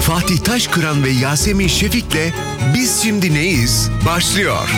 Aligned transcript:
Fatih 0.00 0.38
Taşkıran 0.44 1.04
ve 1.04 1.10
Yasemin 1.10 1.66
Şefik'le 1.66 2.32
Biz 2.74 3.02
Şimdi 3.02 3.34
Neyiz 3.34 3.90
başlıyor. 4.06 4.68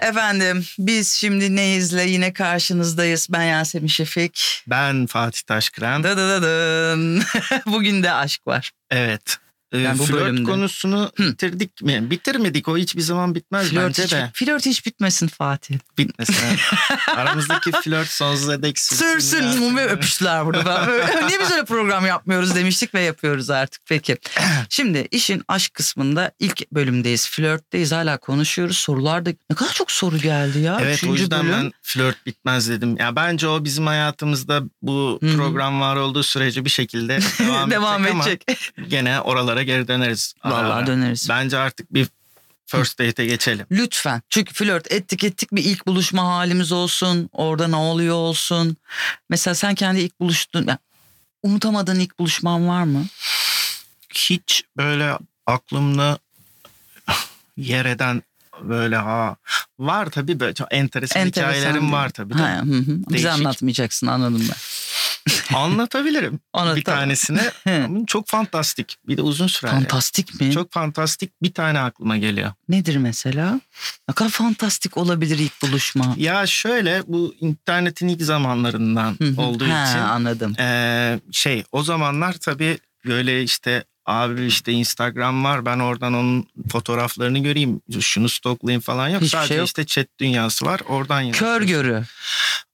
Efendim 0.00 0.64
biz 0.78 1.12
şimdi 1.12 1.56
neyizle 1.56 2.02
yine 2.02 2.32
karşınızdayız. 2.32 3.26
Ben 3.30 3.42
Yasemin 3.42 3.86
Şefik. 3.86 4.64
Ben 4.66 5.06
Fatih 5.06 5.42
Taşkıran. 5.42 6.04
Dı 6.04 6.16
dı 6.16 6.16
dı 6.16 6.42
dın. 6.42 7.22
Bugün 7.66 8.02
de 8.02 8.12
aşk 8.12 8.46
var. 8.46 8.70
Evet. 8.90 9.38
Ee, 9.72 9.78
Yani 9.78 9.98
bu 9.98 10.04
flört 10.04 10.20
bölümde. 10.20 10.50
konusunu 10.50 11.12
Hı. 11.16 11.22
bitirdik 11.32 11.82
mi? 11.82 12.10
Bitirmedik 12.10 12.68
o 12.68 12.76
hiçbir 12.76 13.00
zaman 13.02 13.34
bitmez 13.34 13.68
Flört 13.70 13.86
bence 13.88 14.02
hiç, 14.04 14.12
de. 14.12 14.30
flört 14.34 14.66
hiç 14.66 14.86
bitmesin 14.86 15.26
Fatih. 15.28 15.74
Bitmesin. 15.98 16.34
evet. 16.48 16.58
Aramızdaki 17.16 17.70
flört 17.72 18.08
sonsuza 18.08 18.62
dek 18.62 18.78
sürsün. 18.78 19.04
Sürsün 19.18 19.58
mum 19.60 19.76
ve 19.76 19.86
öpüştüler 19.88 20.46
burada. 20.46 20.86
Niye 21.26 21.40
biz 21.40 21.50
öyle 21.50 21.64
program 21.64 22.06
yapmıyoruz 22.06 22.54
demiştik 22.54 22.94
ve 22.94 23.00
yapıyoruz 23.00 23.50
artık. 23.50 23.82
Peki. 23.86 24.16
Şimdi 24.68 25.08
işin 25.10 25.42
aşk 25.48 25.74
kısmında 25.74 26.32
ilk 26.38 26.70
bölümdeyiz. 26.72 27.28
Flörtteyiz 27.28 27.92
hala 27.92 28.16
konuşuyoruz. 28.18 28.76
Sorularda 28.76 29.30
ne 29.50 29.56
kadar 29.56 29.72
çok 29.72 29.90
soru 29.90 30.18
geldi 30.18 30.58
ya. 30.58 30.78
Evet 30.82 30.94
o 30.94 31.06
Üçüncü 31.06 31.20
yüzden 31.22 31.42
bölüm. 31.46 31.52
ben 31.52 31.72
flört 31.82 32.26
bitmez 32.26 32.68
dedim. 32.70 32.96
Ya 32.96 33.16
bence 33.16 33.48
o 33.48 33.64
bizim 33.64 33.86
hayatımızda 33.86 34.62
bu 34.82 35.20
program 35.36 35.80
var 35.80 35.96
olduğu 35.96 36.22
sürece 36.22 36.64
bir 36.64 36.70
şekilde 36.70 37.18
devam, 37.38 37.70
devam 37.70 38.06
edecek, 38.06 38.42
edecek. 38.48 38.72
ama 38.78 38.86
gene 38.88 39.20
oralara 39.20 39.61
geri 39.62 39.88
döneriz. 39.88 40.34
Vallahi 40.44 40.72
ara. 40.72 40.86
döneriz. 40.86 41.28
Bence 41.28 41.58
artık 41.58 41.94
bir 41.94 42.08
first 42.66 42.98
date'e 42.98 43.26
geçelim. 43.26 43.66
Lütfen. 43.70 44.22
Çünkü 44.30 44.54
flört 44.54 44.92
ettik 44.92 45.24
ettik 45.24 45.52
bir 45.52 45.64
ilk 45.64 45.86
buluşma 45.86 46.24
halimiz 46.24 46.72
olsun. 46.72 47.28
Orada 47.32 47.68
ne 47.68 47.76
oluyor 47.76 48.14
olsun. 48.14 48.76
Mesela 49.28 49.54
sen 49.54 49.74
kendi 49.74 50.00
ilk 50.00 50.20
buluştun. 50.20 50.68
unutamadığın 51.42 52.00
ilk 52.00 52.18
buluşman 52.18 52.68
var 52.68 52.82
mı? 52.82 53.04
hiç 54.14 54.64
böyle 54.76 55.18
aklımda 55.46 56.18
yer 57.56 57.84
eden 57.84 58.22
böyle 58.62 58.96
ha 58.96 59.36
var 59.78 60.06
tabii 60.10 60.40
böyle 60.40 60.54
çok 60.54 60.68
enteresan, 60.74 61.22
Enteresan 61.22 61.48
hikayelerim 61.50 61.80
değil. 61.82 61.92
var 61.92 62.08
tabii. 62.10 62.34
Ha, 62.34 62.58
tabii. 62.60 62.70
hı 62.72 62.76
hı. 62.78 62.96
Bize 63.10 63.30
anlatmayacaksın 63.30 64.06
anladım 64.06 64.40
ben. 64.48 64.56
Anlatabilirim 65.54 66.40
Anlat, 66.52 66.76
bir. 66.76 67.40
Ama 67.66 68.06
çok 68.06 68.28
fantastik. 68.28 68.96
Bir 69.08 69.16
de 69.16 69.22
uzun 69.22 69.46
sürer. 69.46 69.72
yani. 69.72 69.80
Fantastik 69.80 70.40
mi? 70.40 70.52
Çok 70.52 70.72
fantastik 70.72 71.42
bir 71.42 71.52
tane 71.52 71.80
aklıma 71.80 72.16
geliyor. 72.16 72.52
Nedir 72.68 72.96
mesela? 72.96 73.60
Ne 74.08 74.14
kadar 74.14 74.30
fantastik 74.30 74.96
olabilir 74.96 75.38
ilk 75.38 75.62
buluşma. 75.62 76.14
Ya 76.18 76.46
şöyle 76.46 77.02
bu 77.06 77.34
internetin 77.40 78.08
ilk 78.08 78.22
zamanlarından 78.22 79.18
olduğu 79.36 79.68
ha, 79.68 79.88
için 79.90 79.98
Anladım. 79.98 80.54
eee, 80.58 81.20
şey 81.32 81.64
o 81.72 81.82
zamanlar 81.82 82.32
tabii 82.32 82.78
böyle 83.06 83.42
işte 83.42 83.84
abi 84.06 84.46
işte 84.46 84.72
Instagram 84.72 85.44
var 85.44 85.66
ben 85.66 85.78
oradan 85.78 86.14
onun 86.14 86.46
fotoğraflarını 86.72 87.38
göreyim 87.38 87.80
şunu 88.00 88.28
stoklayayım 88.28 88.80
falan 88.80 89.08
yok. 89.08 89.22
Hiçbir 89.22 89.28
şey 89.30 89.40
Sadece 89.40 89.54
yok. 89.54 89.66
işte 89.66 89.86
chat 89.86 90.06
dünyası 90.20 90.66
var 90.66 90.80
oradan 90.88 91.32
Kör 91.32 91.60
yazıyorsun. 91.60 91.66
görü. 91.68 92.04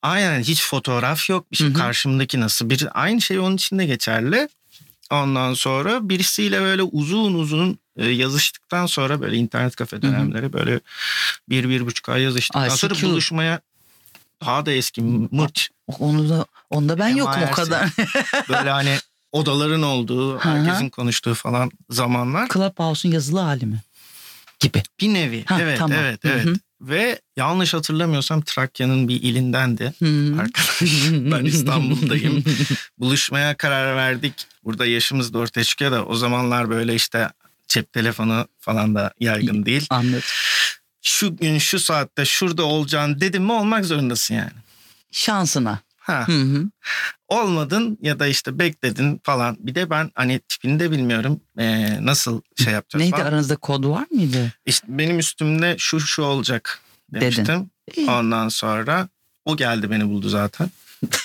Aynen 0.02 0.40
hiç 0.40 0.62
fotoğraf 0.62 1.30
yok. 1.30 1.46
Hı. 1.58 1.72
karşımdaki 1.72 2.40
nasıl 2.40 2.70
bir 2.70 2.88
aynı 3.02 3.20
şey 3.20 3.38
onun 3.38 3.56
için 3.56 3.78
de 3.78 3.86
geçerli. 3.86 4.48
Ondan 5.10 5.54
sonra 5.54 6.08
birisiyle 6.08 6.60
böyle 6.60 6.82
uzun 6.82 7.34
uzun 7.34 7.78
e, 7.96 8.06
yazıştıktan 8.08 8.86
sonra 8.86 9.20
böyle 9.20 9.36
internet 9.36 9.76
kafe 9.76 10.02
dönemleri 10.02 10.52
böyle 10.52 10.80
bir 11.48 11.68
bir 11.68 11.86
buçuk 11.86 12.08
ay 12.08 12.22
yazıştıktan 12.22 12.68
sonra 12.68 12.94
ICQ. 12.94 13.06
buluşmaya 13.08 13.60
daha 14.46 14.66
da 14.66 14.72
eski 14.72 15.00
mırç 15.30 15.70
Onu 15.98 16.28
da 16.28 16.44
onda 16.70 16.98
ben 16.98 17.08
yokum 17.08 17.42
o 17.42 17.50
kadar. 17.50 17.88
böyle 18.48 18.70
hani 18.70 18.98
odaların 19.32 19.82
olduğu 19.82 20.34
Hı 20.34 20.48
hı. 20.48 20.48
herkesin 20.48 20.88
konuştuğu 20.90 21.34
falan 21.34 21.70
zamanlar 21.90 22.48
Clubhouse'un 22.48 23.12
yazılı 23.12 23.40
hali 23.40 23.66
mi? 23.66 23.82
Gibi. 24.60 24.82
bir 25.00 25.14
nevi 25.14 25.44
Ha, 25.46 25.58
evet 25.60 25.78
tamam. 25.78 25.98
evet 25.98 26.20
evet 26.24 26.44
hı. 26.44 26.54
ve 26.80 27.20
yanlış 27.36 27.74
hatırlamıyorsam 27.74 28.42
Trakya'nın 28.42 29.08
bir 29.08 29.22
ilindendi 29.22 29.94
Hı. 29.98 30.34
arkadaş 30.40 30.80
ben 31.12 31.44
İstanbul'dayım 31.44 32.44
buluşmaya 32.98 33.56
karar 33.56 33.96
verdik. 33.96 34.34
Burada 34.64 34.86
yaşımız 34.86 35.32
da 35.34 35.38
ortaya 35.38 35.64
çıkıyor 35.64 35.92
da 35.92 36.04
o 36.04 36.14
zamanlar 36.16 36.70
böyle 36.70 36.94
işte 36.94 37.28
cep 37.68 37.92
telefonu 37.92 38.48
falan 38.58 38.94
da 38.94 39.12
yaygın 39.20 39.66
değil. 39.66 39.86
Anladım. 39.90 40.20
Şu 41.02 41.36
gün 41.36 41.58
şu 41.58 41.78
saatte 41.78 42.24
şurada 42.24 42.64
olacaksın 42.64 43.20
dedim 43.20 43.44
mi 43.44 43.52
olmak 43.52 43.84
zorundasın 43.84 44.34
yani. 44.34 44.50
Şansına. 45.12 45.78
Ha, 46.08 46.28
Hı 46.28 46.32
hı. 46.32 46.64
olmadın 47.28 47.98
ya 48.02 48.18
da 48.18 48.26
işte 48.26 48.58
bekledin 48.58 49.20
falan. 49.24 49.56
Bir 49.60 49.74
de 49.74 49.90
ben 49.90 50.10
hani 50.14 50.40
tipini 50.48 50.80
de 50.80 50.90
bilmiyorum 50.90 51.40
ee, 51.58 52.04
nasıl 52.06 52.42
şey 52.56 52.72
yapacağız 52.72 53.00
Neydi 53.02 53.10
falan. 53.16 53.26
aranızda 53.26 53.56
kod 53.56 53.84
var 53.84 54.06
mıydı? 54.10 54.52
İşte 54.66 54.86
benim 54.90 55.18
üstümde 55.18 55.74
şu 55.78 56.00
şu 56.00 56.22
olacak 56.22 56.80
demiştim. 57.12 57.70
İyi. 57.96 58.10
Ondan 58.10 58.48
sonra 58.48 59.08
o 59.44 59.56
geldi 59.56 59.90
beni 59.90 60.08
buldu 60.08 60.28
zaten. 60.28 60.70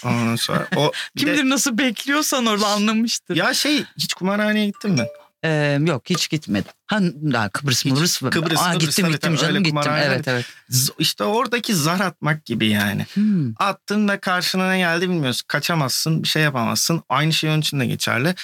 Ondan 0.05 0.35
sonra 0.35 0.67
o 0.75 0.91
bir 1.15 1.25
de- 1.27 1.50
nasıl 1.50 1.77
bekliyorsan 1.77 2.45
orada 2.45 2.67
anlamıştır. 2.67 3.35
ya 3.35 3.53
şey 3.53 3.83
hiç 3.97 4.13
kumarhaneye 4.13 4.65
gittin 4.65 4.91
mi? 4.91 5.05
Ee, 5.44 5.80
yok 5.88 6.04
hiç 6.09 6.30
gitmedim. 6.30 6.72
Ha, 6.88 7.00
daha 7.02 7.50
Kıbrıs 7.50 7.86
Hiç- 7.86 7.92
Mıbrıs 7.92 8.22
mı? 8.22 8.30
Kıbrıs, 8.30 8.59
Aa, 8.59 8.72
Kıbrıs, 8.72 8.86
gittim 8.88 9.06
tabii, 9.06 9.14
gittim 9.14 9.36
tabii, 9.36 9.42
canım 9.42 9.64
gittim. 9.64 9.92
Evet 9.96 10.28
evet. 10.28 10.46
İşte 11.00 11.24
oradaki 11.24 11.76
zar 11.76 12.00
atmak 12.00 12.46
gibi 12.46 12.68
yani. 12.68 13.06
Hmm. 13.14 13.54
Attın 13.58 14.08
da 14.08 14.20
karşına 14.20 14.70
ne 14.70 14.78
geldi 14.78 15.09
bilmiyorsun. 15.09 15.46
Kaçamazsın, 15.48 16.24
bir 16.24 16.28
şey 16.28 16.44
yapamazsın. 16.44 17.04
Aynı 17.09 17.34
şey 17.34 17.50
onun 17.50 17.62
için 17.62 17.80
de 17.80 17.86
geçerli. 17.86 18.36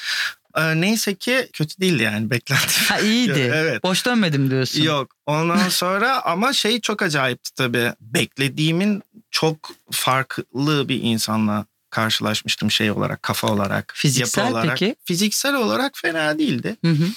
Ee, 0.58 0.82
neyse 0.82 1.16
ki 1.16 1.50
kötü 1.54 1.82
değildi 1.82 2.04
yani 2.04 2.30
beklenti. 2.30 2.80
Ha 2.88 3.00
iyiydi. 3.00 3.40
Evet. 3.54 3.84
Boş 3.84 4.06
dönmedim 4.06 4.50
diyorsun. 4.50 4.82
Yok. 4.82 5.12
Ondan 5.26 5.70
sonra 5.70 6.22
ama 6.26 6.54
şey 6.54 6.82
çok 6.82 7.02
acayipti 7.02 7.54
tabii. 7.54 7.94
Beklediğimin 8.02 9.04
çok 9.32 9.72
farklı 9.92 10.90
bir 10.90 11.00
insanla 11.04 11.66
karşılaşmıştım 11.92 12.72
şey 12.72 12.92
olarak, 12.92 13.24
kafa 13.24 13.48
olarak, 13.48 13.94
Fiziksel 13.96 14.44
yapı 14.44 14.54
olarak. 14.54 14.78
peki? 14.80 14.96
Fiziksel 15.06 15.56
olarak 15.56 15.92
fena 15.98 16.40
değildi. 16.40 16.76
Hı 16.86 16.92
hı. 16.92 17.08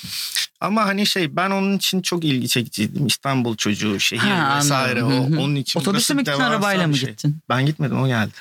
Ama 0.60 0.86
hani 0.86 1.06
şey 1.06 1.36
ben 1.36 1.50
onun 1.50 1.76
için 1.76 2.02
çok 2.02 2.24
ilgi 2.24 2.48
çekiciydim. 2.48 3.06
İstanbul 3.06 3.56
çocuğu, 3.56 4.00
şehir 4.00 4.20
Ha, 4.20 4.58
vesaire. 4.58 5.04
O, 5.04 5.06
anladım. 5.06 5.36
Hı. 5.36 5.40
onun 5.40 5.54
için 5.54 5.80
Otobüsle 5.80 6.14
mi 6.14 6.24
gittin 6.24 6.40
arabayla 6.40 6.86
mı 6.86 6.96
şey. 6.96 7.08
gittin? 7.08 7.38
Ben 7.48 7.66
gitmedim 7.66 8.02
o 8.02 8.06
geldi. 8.06 8.32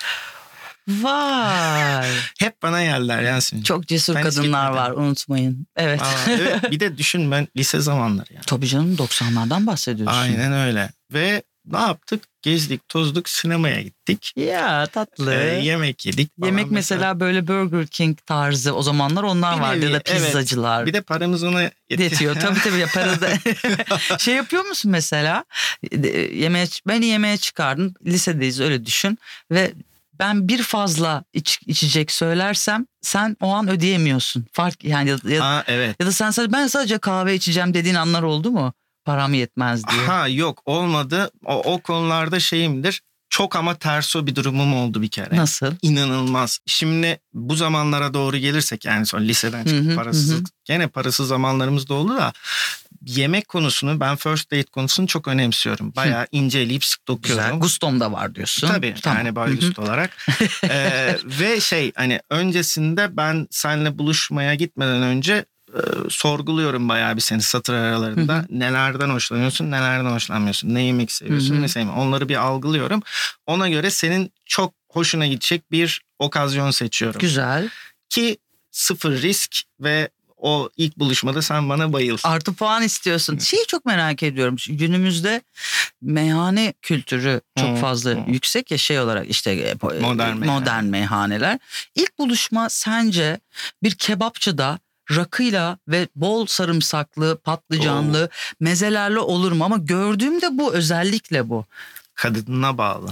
Vay. 0.88 2.10
Hep 2.40 2.62
bana 2.62 2.84
geldiler 2.84 3.22
Yasemin. 3.22 3.64
Çok 3.64 3.88
cesur 3.88 4.16
Ben 4.16 4.24
kadınlar 4.24 4.70
var 4.72 4.92
unutmayın. 4.92 5.68
Evet. 5.76 6.02
Aa, 6.02 6.32
evet, 6.32 6.72
bir 6.72 6.80
de 6.80 6.98
düşün 6.98 7.32
ben 7.32 7.48
lise 7.58 7.80
zamanları 7.80 8.34
yani. 8.34 8.44
Tabii 8.48 8.68
canım 8.68 8.96
90'lardan 8.96 9.68
bahsediyorsun. 9.68 10.18
Aynen 10.18 10.54
öyle. 10.54 10.90
Ve 11.14 11.44
ne 11.66 11.80
yaptık? 11.80 12.24
Gezdik, 12.42 12.90
tozduk, 12.90 13.30
sinemaya 13.30 13.82
gittik. 13.82 14.34
Ya 14.36 14.86
tatlı. 14.86 15.34
Ee, 15.34 15.60
yemek 15.64 16.06
yedik. 16.06 16.32
falan 16.40 16.48
Yemek 16.48 16.72
mesela 16.72 17.20
böyle 17.20 17.48
Burger 17.48 17.88
King 17.88 18.18
tarzı 18.26 18.76
o 18.76 18.82
zamanlar 18.82 19.24
onlar 19.24 19.58
Bir 19.58 19.62
vardı 19.62 19.80
ya 19.80 19.90
nevi, 19.90 19.94
da 19.94 20.02
evet. 20.06 20.26
pizzacılar. 20.26 20.86
Bir 20.86 20.94
de 20.94 21.02
paramız 21.02 21.44
ona 21.44 21.62
yetti. 21.62 22.04
yetiyor. 22.04 22.36
tabii 22.36 22.60
tabii 22.60 22.78
ya 22.78 22.88
para 22.94 23.22
da. 23.22 23.30
şey 24.20 24.36
yapıyor 24.36 24.66
musun 24.66 24.92
mesela? 24.92 25.46
Yemeğe, 26.34 26.66
beni 26.88 27.06
yemeğe 27.06 27.38
çıkardın. 27.38 27.96
Lisedeyiz 28.06 28.60
öyle 28.60 28.86
düşün. 28.86 29.18
Ve 29.52 29.74
ben 30.20 30.48
bir 30.48 30.64
fazla 30.64 31.24
iç, 31.34 31.60
içecek 31.68 32.12
söylersem 32.12 32.86
sen 33.02 33.38
o 33.42 33.54
an 33.54 33.70
ödeyemiyorsun. 33.70 34.46
Fark 34.52 34.84
yani 34.84 35.10
ya, 35.10 35.18
ya, 35.26 35.44
Aa, 35.44 35.64
evet. 35.68 35.96
ya 36.00 36.08
da 36.08 36.12
sen 36.12 36.32
sadece 36.32 36.54
ben 36.54 36.68
sadece 36.68 36.98
kahve 36.98 37.36
içeceğim 37.36 37.74
dediğin 37.74 37.96
anlar 37.96 38.24
oldu 38.24 38.52
mu? 38.52 38.74
Param 39.06 39.34
yetmez 39.34 39.88
diye. 39.88 40.06
Ha 40.06 40.28
yok 40.28 40.62
olmadı. 40.66 41.32
O, 41.46 41.74
o 41.74 41.82
konularda 41.82 42.40
şeyimdir. 42.40 43.02
Çok 43.30 43.56
ama 43.56 43.76
terso 43.76 44.28
bir 44.28 44.36
durumum 44.36 44.74
oldu 44.74 45.02
bir 45.02 45.10
kere. 45.10 45.36
Nasıl? 45.36 45.76
İnanılmaz. 45.82 46.60
Şimdi 46.66 47.20
bu 47.34 47.56
zamanlara 47.56 48.14
doğru 48.14 48.38
gelirsek 48.38 48.86
yani 48.86 49.06
sonra 49.06 49.22
liseden 49.22 49.64
çıkıp 49.66 49.86
Hı 49.86 49.92
hı, 49.92 49.96
parasız 49.96 50.32
hı 50.32 50.38
hı. 50.38 50.44
gene 50.66 50.88
parasız 50.88 51.28
zamanlarımız 51.28 51.90
da 51.90 51.94
oldu 51.94 52.18
da 52.18 52.34
yemek 53.06 53.48
konusunu 53.48 54.00
ben 54.00 54.16
first 54.16 54.52
date 54.52 54.64
konusunu 54.72 55.08
çok 55.08 55.28
önemsiyorum. 55.28 55.94
Bayağı 55.96 56.28
inceleyip 56.32 56.86
sık 56.86 57.08
dokuyorum. 57.08 57.44
Güzel. 57.46 57.60
Gustom 57.60 58.00
da 58.00 58.12
var 58.12 58.36
diyorsun. 58.36 58.68
Tabii 58.68 58.96
Tamam. 59.02 59.18
yani 59.18 59.30
Hı 59.30 59.36
böyle 59.36 59.54
hı. 59.54 59.58
üst 59.58 59.80
olarak. 59.80 60.18
Ee, 60.64 61.18
ve 61.26 61.60
şey 61.60 61.92
hani 61.96 62.20
öncesinde 62.30 63.18
ben 63.18 63.48
seninle 63.52 63.98
buluşmaya 63.98 64.56
gitmeden 64.56 65.02
önce 65.04 65.46
e, 65.74 66.10
sorguluyorum 66.10 66.90
bayağı 66.90 67.16
bir 67.16 67.22
seni 67.22 67.42
satır 67.42 67.74
aralarında. 67.74 68.38
Hı 68.38 68.46
Nelerden 68.50 69.10
hoşlanıyorsun, 69.10 69.72
nelerden 69.72 70.12
hoşlanmıyorsun. 70.12 70.74
Ne 70.74 70.84
yemek 70.84 71.12
seviyorsun, 71.12 71.54
Hı 71.56 71.58
hı. 71.58 71.62
ne 71.62 71.68
sevmiyorsun. 71.68 72.02
Onları 72.02 72.30
bir 72.30 72.36
algılıyorum. 72.36 73.02
Ona 73.46 73.70
göre 73.70 73.92
senin 73.92 74.32
çok 74.46 74.74
hoşuna 74.90 75.28
gidecek 75.28 75.72
bir 75.72 76.02
okazyon 76.20 76.72
seçiyorum. 76.72 77.20
Güzel. 77.20 77.70
Ki 78.10 78.38
sıfır 78.72 79.22
risk 79.22 79.62
ve 79.80 80.10
o 80.38 80.70
ilk 80.78 80.98
buluşmada 80.98 81.42
sen 81.42 81.70
bana 81.70 81.94
bayıl. 81.94 82.18
Artı 82.24 82.54
puan 82.54 82.84
istiyorsun. 82.84 83.38
Şeyi 83.38 83.66
çok 83.68 83.86
merak 83.86 84.24
ediyorum. 84.24 84.56
Günümüzde 84.68 85.42
meyhane 86.02 86.74
kültürü 86.82 87.42
çok 87.60 87.70
Hı, 87.78 87.82
fazla 87.82 88.12
hı. 88.12 88.24
yüksek 88.28 88.72
ya 88.72 88.78
şey 88.78 89.00
olarak 89.00 89.30
işte 89.30 89.52
e, 89.52 89.72
po- 89.72 90.00
Modern 90.00 90.38
modern 90.46 90.84
meyhaneler. 90.84 91.60
İlk 91.96 92.20
buluşma 92.20 92.70
sence 92.70 93.40
bir 93.84 93.92
kebapçıda 93.96 94.80
rakıyla 95.16 95.78
ve 95.88 96.08
bol 96.16 96.46
sarımsaklı, 96.46 97.38
patlıcanlı 97.44 98.30
mezelerle 98.60 99.20
olur 99.20 99.52
mu? 99.52 99.64
Ama 99.64 99.78
gördüğümde 99.78 100.58
bu 100.58 100.74
özellikle 100.74 101.50
bu. 101.50 101.66
Kadınına 102.14 102.78
bağlı. 102.78 103.08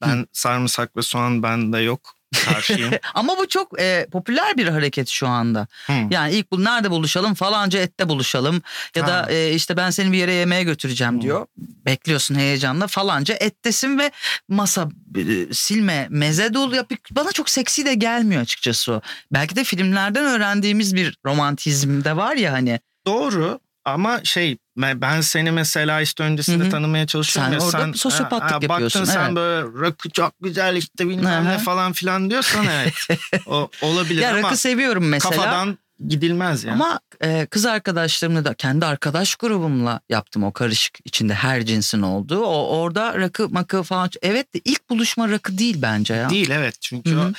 Ben 0.00 0.26
sarımsak 0.32 0.96
ve 0.96 1.02
soğan 1.02 1.42
bende 1.42 1.78
yok. 1.78 2.13
Karşıyım. 2.44 2.90
Ama 3.14 3.38
bu 3.38 3.48
çok 3.48 3.80
e, 3.80 4.06
popüler 4.12 4.56
bir 4.56 4.68
hareket 4.68 5.08
şu 5.08 5.28
anda. 5.28 5.66
Hı. 5.86 5.92
Yani 6.10 6.32
ilk 6.32 6.52
bu 6.52 6.64
nerede 6.64 6.90
buluşalım 6.90 7.34
falanca 7.34 7.78
ette 7.80 8.08
buluşalım 8.08 8.62
ya 8.96 9.06
da 9.06 9.16
Ha. 9.16 9.26
e, 9.30 9.52
işte 9.52 9.76
ben 9.76 9.90
seni 9.90 10.12
bir 10.12 10.18
yere 10.18 10.32
yemeğe 10.32 10.62
götüreceğim 10.62 11.16
Hı. 11.18 11.20
diyor. 11.20 11.46
Bekliyorsun 11.58 12.34
heyecanla 12.34 12.86
falanca 12.86 13.34
ettesin 13.34 13.98
ve 13.98 14.10
masa 14.48 14.88
e, 15.16 15.54
silme 15.54 16.06
meze 16.10 16.54
dolu 16.54 16.76
yapıp 16.76 16.98
bana 17.10 17.32
çok 17.32 17.50
seksi 17.50 17.86
de 17.86 17.94
gelmiyor 17.94 18.42
açıkçası 18.42 18.92
o. 18.92 19.00
Belki 19.32 19.56
de 19.56 19.64
filmlerden 19.64 20.24
öğrendiğimiz 20.24 20.94
bir 20.96 21.18
romantizm 21.26 22.04
de 22.04 22.16
var 22.16 22.36
ya 22.36 22.52
hani. 22.52 22.80
Doğru 23.06 23.60
ama 23.84 24.24
şey 24.24 24.56
ben 24.76 25.20
seni 25.20 25.50
mesela 25.50 26.00
işte 26.00 26.22
öncesinde 26.24 26.64
Hı 26.64 26.66
hı. 26.66 26.70
tanımaya 26.70 27.06
çalışıyorum. 27.06 27.52
Sen 27.52 27.60
ya, 27.60 27.66
orada 27.66 27.96
sosyopatlık 27.98 28.50
baktın 28.52 28.68
yapıyorsun, 28.68 29.04
sen 29.04 29.24
evet. 29.24 29.36
böyle 29.36 29.86
rakı 29.86 30.10
çok 30.10 30.32
güzel 30.40 30.76
işte 30.76 31.08
bilmem 31.08 31.44
Hı 31.44 31.48
ne 31.48 31.58
falan 31.58 31.92
filan 31.92 32.30
diyorsan 32.30 32.66
evet. 32.66 32.94
o, 33.46 33.70
olabilir 33.82 34.22
Ya 34.22 34.30
ama 34.30 34.42
rakı 34.42 34.56
seviyorum 34.56 35.08
mesela. 35.08 35.36
kafadan 35.36 35.78
gidilmez 36.08 36.64
yani. 36.64 36.74
Ama 36.74 37.00
e, 37.22 37.46
kız 37.46 37.66
arkadaşlarımla 37.66 38.44
da 38.44 38.54
kendi 38.54 38.86
arkadaş 38.86 39.34
grubumla 39.34 40.00
yaptım 40.08 40.44
o 40.44 40.52
karışık 40.52 40.98
içinde 41.04 41.34
her 41.34 41.66
cinsin 41.66 42.02
olduğu. 42.02 42.40
O 42.40 42.78
orada 42.78 43.18
rakı 43.18 43.48
makı 43.48 43.82
falan. 43.82 44.10
Evet 44.22 44.54
de 44.54 44.60
ilk 44.64 44.90
buluşma 44.90 45.30
rakı 45.30 45.58
değil 45.58 45.76
bence 45.82 46.14
ya. 46.14 46.30
Değil 46.30 46.50
evet 46.50 46.76
çünkü 46.80 47.10
Hı 47.10 47.20
hı. 47.20 47.32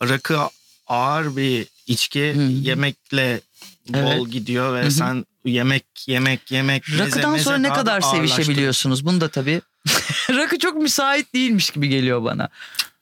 o 0.00 0.08
rakı 0.08 0.38
ağır 0.86 1.36
bir 1.36 1.66
içki 1.86 2.34
Hı 2.34 2.38
hı. 2.38 2.42
yemekle 2.42 3.40
bol 3.88 3.98
Evet. 3.98 4.32
gidiyor 4.32 4.74
ve 4.74 4.82
Hı 4.82 4.86
hı. 4.86 4.90
sen 4.90 5.24
yemek 5.44 5.84
yemek 6.06 6.50
yemek 6.50 6.88
meze, 6.88 7.04
Rakıdan 7.04 7.30
meze 7.32 7.44
sonra 7.44 7.58
ne 7.58 7.72
kadar 7.72 8.00
sevişebiliyorsunuz? 8.00 9.06
Bunu 9.06 9.20
da 9.20 9.28
tabii. 9.28 9.60
Rakı 10.30 10.58
çok 10.58 10.76
müsait 10.76 11.34
değilmiş 11.34 11.70
gibi 11.70 11.88
geliyor 11.88 12.24
bana. 12.24 12.48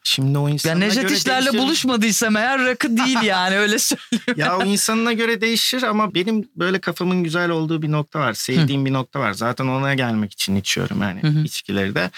Şimdi 0.05 0.39
o 0.39 0.49
insanına 0.49 0.79
Necdet 0.79 1.03
göre 1.03 1.15
İşler'le 1.15 1.45
değişir. 1.45 1.59
buluşmadıysam 1.59 2.37
eğer 2.37 2.65
rakı 2.65 2.97
değil 2.97 3.23
yani 3.23 3.59
öyle 3.59 3.79
söyleyeyim. 3.79 4.35
Ya 4.37 4.59
o 4.59 4.65
insanına 4.65 5.13
göre 5.13 5.41
değişir 5.41 5.83
ama 5.83 6.15
benim 6.15 6.49
böyle 6.57 6.81
kafamın 6.81 7.25
güzel 7.25 7.51
olduğu 7.51 7.83
bir 7.83 7.93
nokta 7.93 8.21
var. 8.21 8.33
Sevdiğim 8.33 8.87
bir 8.87 8.93
nokta 8.93 9.21
var. 9.21 9.33
Zaten 9.33 9.67
ona 9.67 9.95
gelmek 9.95 10.33
için 10.33 10.57
içiyorum 10.57 11.03
yani 11.03 11.23
Hı 11.23 11.27
hı. 11.27 11.45
içkileri 11.45 11.95
de. 11.95 12.11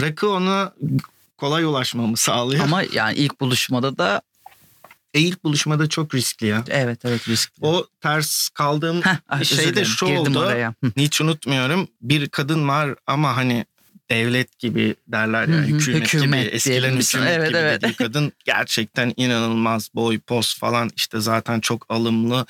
Rakı 0.00 0.30
onu 0.30 0.72
kolay 1.36 1.64
ulaşmamı 1.64 2.16
sağlıyor. 2.16 2.64
Ama 2.64 2.82
yani 2.92 3.14
ilk 3.14 3.40
buluşmada 3.40 3.98
da 3.98 4.22
E, 5.14 5.20
ilk 5.20 5.44
buluşmada 5.44 5.88
çok 5.88 6.14
riskli 6.14 6.46
ya. 6.46 6.64
evet 6.68 7.04
evet 7.04 7.28
riskli. 7.28 7.66
O 7.66 7.86
ters 8.00 8.48
kaldığım 8.48 9.02
Heh, 9.02 9.16
ah, 9.28 9.44
şey 9.44 9.76
de 9.76 9.84
şu 9.84 10.06
girdim 10.06 10.20
oldu. 10.20 10.38
oraya. 10.38 10.74
Hiç 10.96 11.20
unutmuyorum. 11.20 11.88
Bir 12.00 12.28
kadın 12.28 12.68
var 12.68 12.94
ama 13.06 13.36
hani 13.36 13.66
devlet 14.10 14.58
gibi 14.58 14.94
derler 15.08 15.48
ya 15.48 15.62
hükümet, 15.62 16.02
hükümet 16.14 16.22
gibi 16.22 16.36
eskilerin 16.56 17.00
hükümet 17.00 17.28
Evet, 17.30 17.48
gibi 17.48 17.58
evet. 17.58 17.82
dediği 17.82 17.94
kadın 17.96 18.32
gerçekten 18.44 19.12
inanılmaz 19.16 19.88
boy 19.94 20.18
poz 20.20 20.58
falan 20.58 20.90
işte 20.96 21.20
zaten 21.20 21.60
çok 21.60 21.86
alımlı 21.88 22.46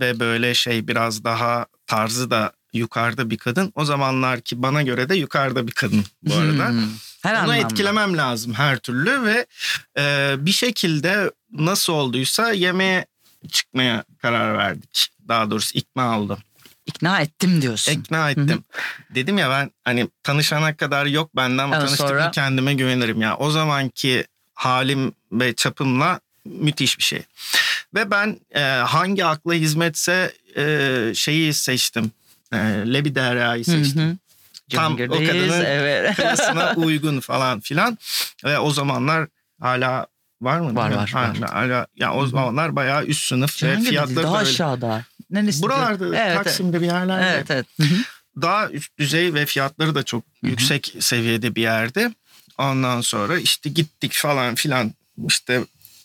ve 0.00 0.20
böyle 0.20 0.54
şey 0.54 0.88
biraz 0.88 1.24
daha 1.24 1.66
tarzı 1.86 2.30
da 2.30 2.52
yukarıda 2.72 3.30
bir 3.30 3.38
kadın. 3.38 3.72
O 3.74 3.84
zamanlar 3.84 4.40
ki 4.40 4.62
bana 4.62 4.82
göre 4.82 5.08
de 5.08 5.14
yukarıda 5.14 5.66
bir 5.66 5.72
kadın 5.72 6.04
bu 6.22 6.34
arada. 6.34 6.68
Hmm. 6.68 6.82
Her 7.22 7.32
Onu 7.34 7.38
anlamda. 7.40 7.56
etkilemem 7.56 8.16
lazım 8.16 8.54
her 8.54 8.78
türlü 8.78 9.22
ve 9.22 9.46
e, 9.98 10.34
bir 10.38 10.52
şekilde 10.52 11.30
nasıl 11.52 11.92
olduysa 11.92 12.52
yemeğe 12.52 13.06
çıkmaya 13.48 14.04
karar 14.22 14.58
verdik. 14.58 15.08
Daha 15.28 15.50
doğrusu 15.50 15.78
ikna 15.78 16.20
oldum. 16.20 16.38
İkna 16.86 17.20
ettim 17.20 17.62
diyorsun. 17.62 17.92
İkna 17.92 18.30
ettim. 18.30 18.64
Dedim 19.10 19.38
ya 19.38 19.50
ben 19.50 19.70
hani 19.84 20.08
tanışana 20.22 20.76
kadar 20.76 21.06
yok 21.06 21.36
bende 21.36 21.62
ama 21.62 21.74
Evet, 21.76 21.86
tanıştıkça 21.86 22.08
sonra- 22.08 22.30
kendime 22.30 22.74
güvenirim 22.74 23.20
ya. 23.22 23.36
O 23.36 23.50
zamanki 23.50 24.24
halim 24.54 25.12
ve 25.32 25.54
çapımla 25.54 26.20
müthiş 26.44 26.98
bir 26.98 27.02
şey. 27.04 27.22
Ve 27.94 28.10
ben 28.10 28.40
e, 28.54 28.60
hangi 28.62 29.24
akla 29.24 29.54
hizmetse 29.54 30.32
e, 30.56 31.12
şeyi 31.14 31.54
seçtim. 31.54 32.10
E, 32.52 32.56
Lebi 32.92 33.14
Derya'yı 33.14 33.64
Hı 33.66 33.70
seçtim. 33.70 34.02
hı. 34.02 34.16
Tam 34.70 34.92
o 34.94 34.96
kadının 34.96 35.64
evet. 35.64 36.18
Uygun 36.76 37.20
falan 37.20 37.60
filan. 37.60 37.98
Ve 38.44 38.58
o 38.58 38.70
zamanlar 38.70 39.28
hala 39.60 40.06
var 40.42 40.60
mı? 40.60 40.74
Var, 40.74 40.90
var, 40.90 41.10
Hala, 41.10 41.54
hala 41.54 41.86
ya 41.96 42.14
o 42.14 42.26
zamanlar 42.26 42.76
bayağı 42.76 43.04
üst 43.04 43.26
sınıf 43.26 43.54
ve 43.54 43.56
Cihangir'de 43.58 43.80
değil, 43.84 43.90
fiyatları 43.90 44.26
daha 44.26 44.34
da 44.34 44.38
öyle. 44.38 44.48
aşağıda. 44.50 45.04
Neresi? 45.30 45.62
Buralarda 45.62 46.06
Evet, 46.06 46.18
evet. 46.26 46.36
Taksim'de 46.36 46.80
bir 46.80 46.86
yerlerde 46.86 47.26
Evet 47.34 47.50
evet. 47.50 47.66
Daha 48.42 48.70
üst 48.70 48.98
düzey 48.98 49.34
ve 49.34 49.46
fiyatları 49.46 49.94
da 49.94 50.02
çok 50.02 50.24
yüksek 50.42 50.94
seviyede 51.00 51.54
bir 51.54 51.62
yerde. 51.62 52.14
Ondan 52.58 53.00
sonra 53.00 53.38
işte 53.38 53.70
gittik 53.70 54.12
falan 54.12 54.54
filan 54.54 54.92
işte 55.28 55.60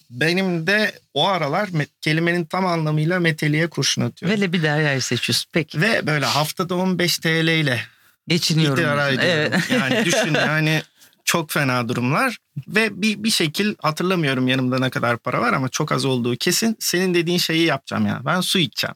benim 0.09 0.67
de 0.67 0.91
o 1.13 1.27
aralar 1.27 1.67
me- 1.67 1.87
kelimenin 2.01 2.45
tam 2.45 2.65
anlamıyla 2.65 3.19
meteliğe 3.19 3.67
kurşun 3.67 4.01
atıyorum. 4.01 4.37
Ve 4.37 4.41
Lebi 4.41 4.63
Derya'yı 4.63 5.01
seçiyorsun. 5.01 5.49
Peki. 5.53 5.81
Ve 5.81 6.07
böyle 6.07 6.25
haftada 6.25 6.75
15 6.75 7.17
TL 7.17 7.47
ile 7.47 7.79
Geçiniyorum. 8.27 8.77
diyorsun. 8.77 9.13
ediyorum. 9.13 9.51
Evet. 9.53 9.81
Yani 9.81 10.05
düşün 10.05 10.33
yani 10.47 10.81
çok 11.27 11.51
fena 11.51 11.89
durumlar 11.89 12.37
ve 12.67 13.01
bir, 13.01 13.23
bir 13.23 13.29
şekil 13.29 13.75
hatırlamıyorum 13.81 14.47
yanımda 14.47 14.79
ne 14.79 14.89
kadar 14.89 15.17
para 15.17 15.41
var 15.41 15.53
ama 15.53 15.69
çok 15.69 15.91
az 15.91 16.05
olduğu 16.05 16.35
kesin. 16.35 16.77
Senin 16.79 17.13
dediğin 17.13 17.37
şeyi 17.37 17.65
yapacağım 17.65 18.05
ya. 18.05 18.21
Ben 18.25 18.41
su 18.41 18.59
içeceğim. 18.59 18.95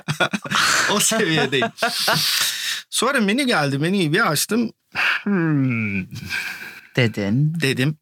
o 0.92 1.00
seviyedeyim. 1.00 1.68
Sonra 2.90 3.20
menü 3.20 3.46
geldi. 3.46 3.78
Menüyü 3.78 4.12
bir 4.12 4.30
açtım. 4.30 4.72
Hmm, 5.22 6.04
Dedin. 6.96 7.60
dedim. 7.60 7.98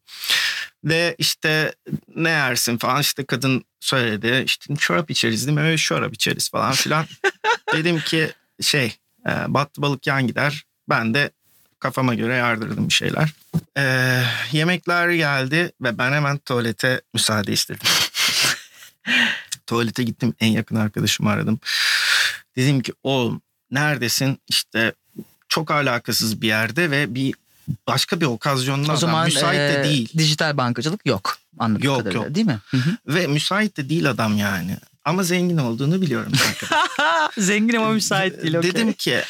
Ve 0.83 1.15
işte 1.17 1.75
ne 2.15 2.29
yersin 2.29 2.77
falan 2.77 3.01
işte 3.01 3.25
kadın 3.25 3.63
söyledi. 3.79 4.43
İşte 4.45 4.75
çorap 4.75 5.11
içeriz 5.11 5.47
değil 5.47 5.57
mi? 5.57 5.63
Evet 5.67 5.79
çorap 5.79 6.13
içeriz 6.13 6.49
falan 6.49 6.71
filan. 6.71 7.05
dedim 7.73 7.99
ki 7.99 8.31
şey 8.61 8.95
e, 9.27 9.31
battı 9.47 9.81
balık 9.81 10.07
yan 10.07 10.27
gider. 10.27 10.63
Ben 10.89 11.13
de 11.13 11.31
kafama 11.79 12.15
göre 12.15 12.35
yardırdım 12.35 12.87
bir 12.89 12.93
şeyler. 12.93 13.29
E, 13.77 13.83
yemekler 14.51 15.09
geldi 15.09 15.71
ve 15.81 15.97
ben 15.97 16.11
hemen 16.11 16.37
tuvalete 16.37 17.01
müsaade 17.13 17.53
istedim. 17.53 17.87
Tuvalete 19.67 20.03
gittim 20.03 20.33
en 20.39 20.47
yakın 20.47 20.75
arkadaşımı 20.75 21.29
aradım. 21.29 21.59
Dedim 22.55 22.81
ki 22.81 22.93
oğlum 23.03 23.41
neredesin? 23.71 24.39
İşte 24.47 24.93
çok 25.49 25.71
alakasız 25.71 26.41
bir 26.41 26.47
yerde 26.47 26.91
ve 26.91 27.15
bir 27.15 27.33
başka 27.87 28.21
bir 28.21 28.25
okazyonda 28.25 28.81
O 28.87 28.91
adam. 28.91 28.97
zaman 28.97 29.25
müsait 29.25 29.59
de 29.59 29.79
e, 29.79 29.83
değil. 29.83 30.09
dijital 30.17 30.57
bankacılık 30.57 31.05
yok. 31.05 31.37
Anladığım 31.59 31.83
Yok, 31.85 31.97
kadarıyla 31.99 32.23
yok. 32.25 32.35
değil 32.35 32.45
mi? 32.45 32.59
Hı 32.67 32.77
hı. 32.77 32.97
Ve 33.07 33.27
müsait 33.27 33.77
de 33.77 33.89
değil 33.89 34.09
adam 34.09 34.37
yani. 34.37 34.77
Ama 35.05 35.23
zengin 35.23 35.57
olduğunu 35.57 36.01
biliyorum. 36.01 36.31
Zengin 37.37 37.75
ama 37.77 37.89
müsait 37.89 38.43
değil. 38.43 38.55
okey. 38.55 38.71
Dedim 38.73 38.93
ki 38.93 39.21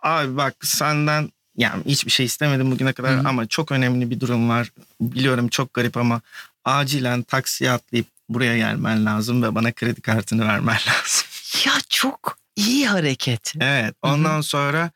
abi 0.00 0.36
bak 0.36 0.54
senden 0.62 1.30
yani 1.56 1.82
hiçbir 1.86 2.10
şey 2.10 2.26
istemedim 2.26 2.70
bugüne 2.70 2.92
kadar 2.92 3.16
Hı 3.16 3.20
hı. 3.20 3.28
ama 3.28 3.46
çok 3.46 3.72
önemli 3.72 4.10
bir 4.10 4.20
durum 4.20 4.48
var. 4.48 4.72
Biliyorum 5.00 5.48
çok 5.48 5.74
garip 5.74 5.96
ama 5.96 6.20
acilen 6.64 7.22
taksiye 7.22 7.70
atlayıp 7.70 8.06
buraya 8.28 8.56
gelmen 8.56 9.06
lazım 9.06 9.42
ve 9.42 9.54
bana 9.54 9.72
kredi 9.72 10.00
kartını 10.00 10.48
vermen 10.48 10.74
lazım. 10.88 11.26
Ya 11.66 11.72
çok 11.88 12.38
iyi 12.56 12.88
hareket. 12.88 13.54
Evet 13.60 13.94
ondan 14.02 14.40
sonra 14.40 14.90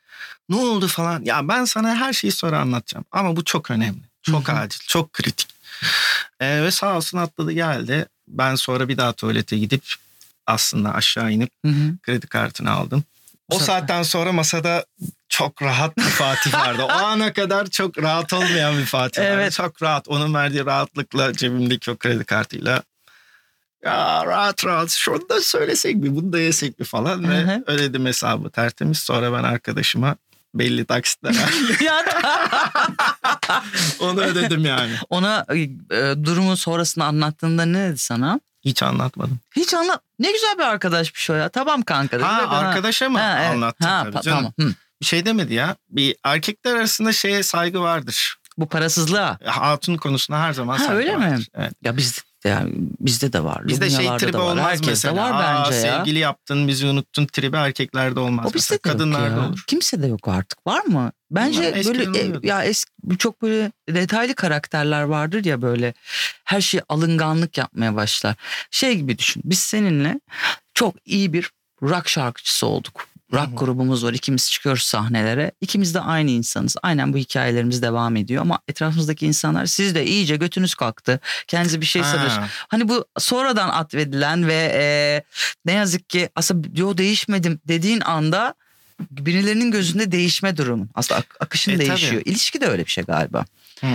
ne 0.48 0.56
oldu 0.56 0.86
falan 0.88 1.22
ya 1.24 1.48
ben 1.48 1.64
sana 1.64 1.94
her 1.96 2.12
şeyi 2.12 2.32
sonra 2.32 2.60
anlatacağım 2.60 3.04
ama 3.12 3.36
bu 3.36 3.44
çok 3.44 3.70
önemli. 3.70 4.00
Çok 4.22 4.48
Hı 4.48 4.52
hı. 4.52 4.56
acil 4.56 4.80
çok 4.86 5.12
kritik. 5.12 5.48
Ee, 6.40 6.62
ve 6.62 6.70
sağ 6.70 6.96
olsun 6.96 7.18
atladı 7.18 7.52
geldi. 7.52 8.06
Ben 8.28 8.54
sonra 8.54 8.88
bir 8.88 8.96
daha 8.96 9.12
tuvalete 9.12 9.58
gidip 9.58 9.82
aslında 10.46 10.94
aşağı 10.94 11.32
inip 11.32 11.50
Hı 11.64 11.68
hı. 11.70 11.96
kredi 12.02 12.26
kartını 12.26 12.70
aldım. 12.70 13.04
O 13.48 13.58
saatten 13.58 14.02
sonra 14.02 14.32
masada 14.32 14.84
çok 15.28 15.62
rahat 15.62 15.96
bir 15.96 16.02
Fatih 16.02 16.54
vardı. 16.54 16.82
O 16.82 16.88
ana 16.92 17.32
kadar 17.32 17.66
çok 17.66 17.98
rahat 17.98 18.32
olmayan 18.32 18.78
bir 18.78 18.84
Fatih 18.84 19.22
vardı. 19.22 19.32
Evet. 19.34 19.52
Çok 19.52 19.82
rahat. 19.82 20.08
Onun 20.08 20.34
verdiği 20.34 20.66
rahatlıkla 20.66 21.32
cebimdeki 21.32 21.90
o 21.90 21.96
kredi 21.96 22.24
kartıyla 22.24 22.82
ya 23.84 24.26
rahat 24.26 24.64
rahat 24.64 24.90
şunu 24.90 25.28
da 25.28 25.40
söylesek 25.40 25.96
mi 25.96 26.16
bunu 26.16 26.32
da 26.32 26.38
yesek 26.38 26.78
mi 26.78 26.84
falan 26.84 27.30
ve 27.30 27.40
hı. 27.40 27.64
ödedim 27.66 28.06
hesabı 28.06 28.50
tertemiz. 28.50 28.98
Sonra 28.98 29.32
ben 29.32 29.42
arkadaşıma 29.42 30.16
belli 30.54 30.84
taksitler 30.84 31.34
Onu 34.00 34.20
ödedim 34.20 34.64
yani. 34.64 34.92
Ona 35.10 35.46
e, 35.50 35.68
durumun 36.24 36.54
sonrasını 36.54 37.04
anlattığında 37.04 37.64
ne 37.64 37.88
dedi 37.88 37.98
sana? 37.98 38.40
Hiç 38.64 38.82
anlatmadım. 38.82 39.38
Hiç 39.56 39.74
anla. 39.74 40.00
Ne 40.24 40.32
güzel 40.32 40.58
bir 40.58 40.62
arkadaşmış 40.62 41.30
o 41.30 41.34
ya. 41.34 41.48
Tamam 41.48 41.82
kanka. 41.82 42.16
dedi. 42.16 42.24
Ha 42.24 42.48
arkadaşa 42.50 43.08
mı 43.08 43.18
Ha, 43.18 43.38
evet. 43.40 43.50
anlattın 43.50 43.84
Ha, 43.86 44.02
tabii 44.12 44.22
canım. 44.22 44.52
Tamam. 44.58 44.70
Hı. 44.70 44.74
Bir 45.00 45.06
şey 45.06 45.26
demedi 45.26 45.54
ya. 45.54 45.76
Bir 45.88 46.16
erkekler 46.24 46.74
arasında 46.76 47.12
şeye 47.12 47.42
saygı 47.42 47.80
vardır. 47.80 48.36
Bu 48.58 48.68
parasızlığa. 48.68 49.38
Hatun 49.44 49.96
konusunda 49.96 50.40
her 50.40 50.52
zaman 50.52 50.76
Ha, 50.78 50.84
saygı 50.84 50.94
öyle 50.98 51.16
mi? 51.16 51.30
vardır. 51.30 51.48
Evet. 51.54 51.72
Ya 51.82 51.96
biz 51.96 52.24
yani 52.44 52.72
bizde 53.00 53.32
de 53.32 53.44
var. 53.44 53.68
Bizde 53.68 53.90
şey 53.90 54.16
tribi 54.18 54.38
var. 54.38 54.40
olmaz 54.40 54.64
Herkeste 54.64 54.90
mesela. 54.90 55.16
var 55.16 55.30
Aa, 55.30 55.64
bence 55.64 55.76
ya. 55.76 55.96
Sevgili 55.96 56.18
yaptın 56.18 56.68
bizi 56.68 56.86
unuttun 56.86 57.26
tribi 57.26 57.56
erkeklerde 57.56 58.20
olmaz. 58.20 58.46
O 58.50 58.54
bizde 58.54 58.70
de 58.70 58.74
yok 58.74 58.82
Kadınlarda 58.82 59.40
ya. 59.42 59.48
olur. 59.48 59.64
Kimse 59.66 60.02
de 60.02 60.06
yok 60.06 60.28
artık. 60.28 60.66
Var 60.66 60.84
mı? 60.84 61.12
Bence 61.30 61.62
eskiden 61.64 62.14
böyle 62.14 62.36
e, 62.36 62.40
ya 62.42 62.64
eski 62.64 62.90
çok 63.18 63.42
böyle 63.42 63.72
detaylı 63.88 64.34
karakterler 64.34 65.02
vardır 65.02 65.44
ya 65.44 65.62
böyle 65.62 65.94
her 66.44 66.60
şey 66.60 66.80
alınganlık 66.88 67.58
yapmaya 67.58 67.96
başlar. 67.96 68.34
Şey 68.70 68.96
gibi 68.96 69.18
düşün. 69.18 69.42
Biz 69.46 69.58
seninle 69.58 70.20
çok 70.74 70.94
iyi 71.04 71.32
bir 71.32 71.50
rock 71.82 72.08
şarkıcısı 72.08 72.66
olduk. 72.66 73.06
Rock 73.34 73.46
Hı 73.48 73.50
hı. 73.50 73.56
grubumuz 73.56 74.04
var. 74.04 74.12
İkimiz 74.12 74.50
çıkıyoruz 74.50 74.82
sahnelere. 74.82 75.52
İkimiz 75.60 75.94
de 75.94 76.00
aynı 76.00 76.30
insanız. 76.30 76.76
Aynen 76.82 77.12
bu 77.12 77.16
hikayelerimiz 77.18 77.82
devam 77.82 78.16
ediyor 78.16 78.42
ama 78.42 78.58
etrafımızdaki 78.68 79.26
insanlar 79.26 79.66
siz 79.66 79.94
de 79.94 80.06
iyice 80.06 80.36
götünüz 80.36 80.74
kalktı. 80.74 81.20
Kendinize 81.46 81.80
bir 81.80 81.86
şey 81.86 82.02
sanır. 82.02 82.32
Hani 82.68 82.88
bu 82.88 83.04
sonradan 83.18 83.68
atfedilen 83.68 84.46
ve 84.48 84.72
e, 84.74 84.84
ne 85.64 85.72
yazık 85.72 86.10
ki 86.10 86.28
aslında 86.36 86.68
yo 86.76 86.98
değişmedim 86.98 87.60
dediğin 87.68 88.00
anda 88.00 88.54
birilerinin 89.10 89.70
gözünde 89.70 90.12
değişme 90.12 90.56
durumu. 90.56 90.86
Aslında 90.94 91.20
ak- 91.20 91.36
akışın 91.40 91.72
E, 91.72 91.76
tabii. 91.76 91.88
değişiyor. 91.88 92.22
İlişki 92.24 92.60
de 92.60 92.66
öyle 92.66 92.86
bir 92.86 92.90
şey 92.90 93.04
galiba. 93.04 93.44
Hı. 93.80 93.86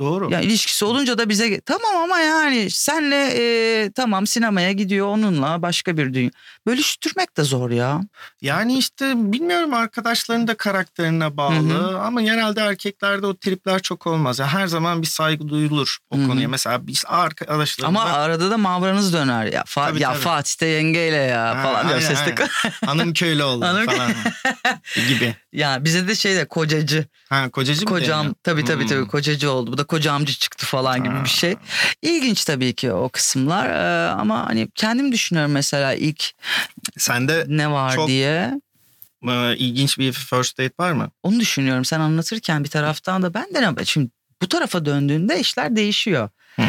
Doğru. 0.00 0.28
Yani 0.32 0.44
ilişkisi 0.44 0.84
olunca 0.84 1.18
da 1.18 1.28
bize 1.28 1.60
tamam 1.60 1.96
ama 1.96 2.20
yani 2.20 2.70
senle 2.70 3.30
e, 3.36 3.90
tamam 3.92 4.26
sinemaya 4.26 4.72
gidiyor 4.72 5.06
onunla 5.06 5.62
başka 5.62 5.96
bir 5.96 6.14
dünya. 6.14 6.30
Bölüştürmek 6.66 7.36
de 7.36 7.42
zor 7.44 7.70
ya. 7.70 8.00
Yani 8.40 8.78
işte 8.78 9.12
bilmiyorum 9.16 9.74
arkadaşların 9.74 10.48
da 10.48 10.56
karakterine 10.56 11.36
bağlı 11.36 11.70
Hı 11.74 11.98
ama 12.00 12.22
genelde 12.22 12.60
erkeklerde 12.60 13.26
o 13.26 13.36
tripler 13.36 13.82
çok 13.82 14.06
olmaz. 14.06 14.38
Yani 14.38 14.50
her 14.50 14.66
zaman 14.66 15.02
bir 15.02 15.06
saygı 15.06 15.48
duyulur 15.48 15.98
o 16.10 16.18
Hı 16.18 16.22
hı. 16.22 16.26
konuya. 16.28 16.48
Mesela 16.48 16.86
biz 16.86 17.04
arkadaşlarımla 17.06 18.00
Ama 18.00 18.12
arada 18.12 18.50
da 18.50 18.58
mavranız 18.58 19.12
döner 19.12 19.44
ya. 19.46 19.60
Fa- 19.60 19.88
Tabii, 19.88 20.02
ya 20.02 20.12
tabii. 20.12 20.20
Fatih 20.22 20.60
de 20.60 20.66
yengeyle 20.66 21.16
ya 21.16 21.56
Ha, 21.56 21.62
falan 21.62 21.88
diyor 21.88 22.00
sesli. 22.00 22.34
hanım 22.86 23.12
köylü 23.12 23.42
oldu 23.42 23.66
falan 23.86 24.12
gibi. 25.08 25.36
Ya 25.52 25.84
bize 25.84 26.08
de 26.08 26.14
şey 26.14 26.36
de 26.36 26.44
kocacı. 26.44 27.04
Ha 27.28 27.50
kocacı 27.50 27.80
mı 27.80 27.86
Kocam 27.86 28.18
deniyor? 28.20 28.34
tabii 28.42 28.64
tabii 28.64 28.86
tabii 28.86 29.00
Hmm. 29.00 29.08
kocacı 29.08 29.50
oldu. 29.52 29.72
Bu 29.72 29.78
da 29.78 29.84
kocamcı 29.84 30.32
çıktı 30.34 30.66
falan 30.66 31.04
gibi 31.04 31.14
Ha. 31.14 31.24
bir 31.24 31.28
şey. 31.28 31.56
İlginç 32.02 32.44
tabii 32.44 32.72
ki 32.74 32.92
o 32.92 33.08
kısımlar 33.08 33.66
Ee, 33.70 34.10
ama 34.10 34.46
hani 34.46 34.68
kendim 34.74 35.12
düşünüyorum 35.12 35.52
mesela 35.52 35.94
ilk 35.94 36.30
Sende 36.98 37.44
ne 37.48 37.70
var 37.70 37.94
Çok- 37.94 38.08
diye. 38.08 38.60
e, 39.28 39.56
ilginç 39.56 39.98
bir 39.98 40.12
first 40.12 40.58
date 40.58 40.74
var 40.80 40.92
mı? 40.92 41.10
Onu 41.22 41.40
düşünüyorum 41.40 41.84
sen 41.84 42.00
anlatırken 42.00 42.64
bir 42.64 42.68
taraftan 42.68 43.22
da 43.22 43.34
ben 43.34 43.54
de 43.54 43.62
ne 43.62 43.84
şimdi 43.84 44.10
bu 44.42 44.48
tarafa 44.48 44.84
döndüğünde 44.84 45.40
işler 45.40 45.76
değişiyor. 45.76 46.28
Hı. 46.56 46.62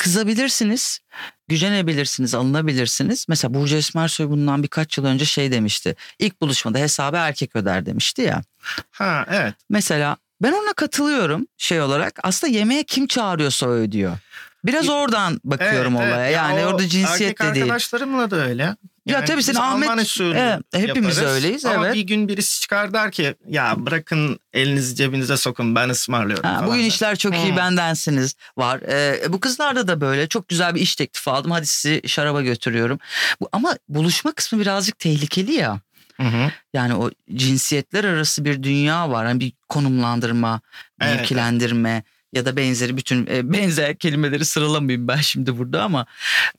Kızabilirsiniz, 0.00 1.00
gücenebilirsiniz, 1.48 2.34
alınabilirsiniz. 2.34 3.26
Mesela 3.28 3.54
Burcu 3.54 3.76
Esmersoy 3.76 4.28
bundan 4.28 4.62
birkaç 4.62 4.98
yıl 4.98 5.04
önce 5.04 5.24
şey 5.24 5.52
demişti. 5.52 5.96
İlk 6.18 6.40
buluşmada 6.40 6.78
hesabı 6.78 7.16
erkek 7.16 7.56
öder 7.56 7.86
demişti 7.86 8.22
ya. 8.22 8.42
Ha 8.90 9.26
evet. 9.30 9.54
Mesela 9.70 10.16
ben 10.42 10.52
ona 10.52 10.72
katılıyorum 10.72 11.46
şey 11.58 11.80
olarak. 11.80 12.18
Aslında 12.22 12.52
yemeğe 12.52 12.82
kim 12.84 13.06
çağırıyorsa 13.06 13.66
ödüyor. 13.66 14.18
Biraz 14.64 14.86
Ya- 14.86 14.92
oradan 14.92 15.40
bakıyorum 15.44 15.96
Evet, 15.96 16.06
olaya. 16.06 16.24
evet. 16.24 16.34
Ya 16.36 16.48
Yani 16.48 16.64
o 16.66 16.68
orada 16.68 16.88
cinsiyet 16.88 17.20
erkek 17.22 17.40
de 17.40 17.54
değil. 17.54 17.64
arkadaşlarımla 17.64 18.30
da 18.30 18.36
öyle. 18.36 18.76
Ya 19.12 19.24
tabii 19.24 19.38
biz 19.38 19.46
sen 19.46 19.54
Ahmet- 19.54 19.88
Alman 19.90 19.98
usulü 19.98 20.34
Evet, 20.38 20.60
hepimiz 20.74 21.16
yaparız. 21.18 21.34
öyleyiz, 21.44 21.64
Ama 21.64 21.86
evet. 21.86 21.94
bir 21.94 22.00
gün 22.00 22.28
birisi 22.28 22.60
çıkar 22.60 22.92
der 22.94 23.12
ki 23.12 23.34
ya 23.48 23.74
bırakın 23.78 24.40
elinizi 24.52 24.96
cebinize 24.96 25.36
sokun 25.36 25.74
ben 25.74 25.88
ısmarlıyorum 25.88 26.44
Ha, 26.44 26.54
falan 26.54 26.66
bugün 26.66 26.80
der. 26.82 26.86
işler 26.86 27.16
çok 27.16 27.34
iyi 27.34 27.48
Hmm. 27.48 27.56
bendensiniz 27.56 28.34
var. 28.56 28.80
Ee, 28.80 29.20
bu 29.32 29.40
kızlarda 29.40 29.88
da 29.88 30.00
böyle 30.00 30.26
çok 30.28 30.48
güzel 30.48 30.74
bir 30.74 30.80
iş 30.80 30.96
teklifi 30.96 31.30
aldım. 31.30 31.50
Hadi 31.50 31.66
sizi 31.66 32.02
şaraba 32.08 32.42
götürüyorum. 32.42 32.98
Bu, 33.40 33.48
ama 33.52 33.76
buluşma 33.88 34.32
kısmı 34.32 34.60
birazcık 34.60 34.98
tehlikeli 34.98 35.52
ya. 35.52 35.80
Hı 36.16 36.22
hı. 36.26 36.50
Yani 36.74 36.94
o 36.94 37.10
cinsiyetler 37.34 38.04
arası 38.04 38.44
bir 38.44 38.62
dünya 38.62 39.10
var. 39.10 39.26
Hani 39.26 39.40
bir 39.40 39.52
konumlandırma, 39.68 40.60
Evet, 41.00 41.16
mevkilendirme 41.16 42.02
ya 42.32 42.44
da 42.44 42.56
benzeri 42.56 42.96
bütün 42.96 43.26
e, 43.26 43.52
benzer 43.52 43.96
kelimeleri 43.96 44.44
sıralamayayım 44.44 45.08
ben 45.08 45.16
şimdi 45.20 45.58
burada 45.58 45.82
ama 45.82 46.06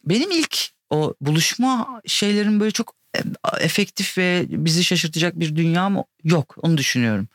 benim 0.05 0.31
ilk 0.31 0.57
o 0.91 1.13
buluşma 1.21 2.01
şeylerin 2.05 2.59
böyle 2.59 2.71
çok 2.71 2.93
e, 3.15 3.19
efektif 3.59 4.17
ve 4.17 4.45
bizi 4.49 4.83
şaşırtacak 4.83 5.39
bir 5.39 5.55
dünya 5.55 5.89
mı 5.89 6.03
yok 6.23 6.55
onu 6.61 6.77
düşünüyorum. 6.77 7.27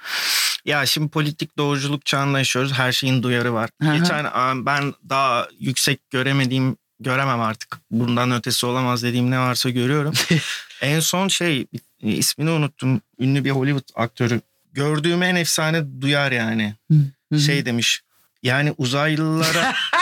Ya 0.64 0.86
şimdi 0.86 1.08
politik 1.08 1.58
doğruculuk 1.58 2.06
çağında 2.06 2.38
yaşıyoruz. 2.38 2.72
Her 2.72 2.92
şeyin 2.92 3.22
duyarı 3.22 3.54
var. 3.54 3.70
Hı 3.82 3.88
hı. 3.90 3.96
Geçen 3.96 4.26
ben 4.66 4.94
daha 5.08 5.48
yüksek 5.60 6.10
göremediğim 6.10 6.76
göremem 7.00 7.40
artık. 7.40 7.78
Bundan 7.90 8.32
ötesi 8.32 8.66
olamaz 8.66 9.02
dediğim 9.02 9.30
ne 9.30 9.38
varsa 9.38 9.70
görüyorum. 9.70 10.14
en 10.80 11.00
son 11.00 11.28
şey 11.28 11.66
ismini 12.02 12.50
unuttum. 12.50 13.00
Ünlü 13.18 13.44
bir 13.44 13.50
Hollywood 13.50 13.88
aktörü. 13.94 14.40
Gördüğüm 14.72 15.22
en 15.22 15.34
efsane 15.34 16.00
duyar 16.00 16.32
yani. 16.32 16.75
Hı 16.90 16.98
hı. 17.32 17.40
Şey 17.40 17.66
demiş. 17.66 18.02
Yani 18.42 18.75
uzaylılara 18.78 19.75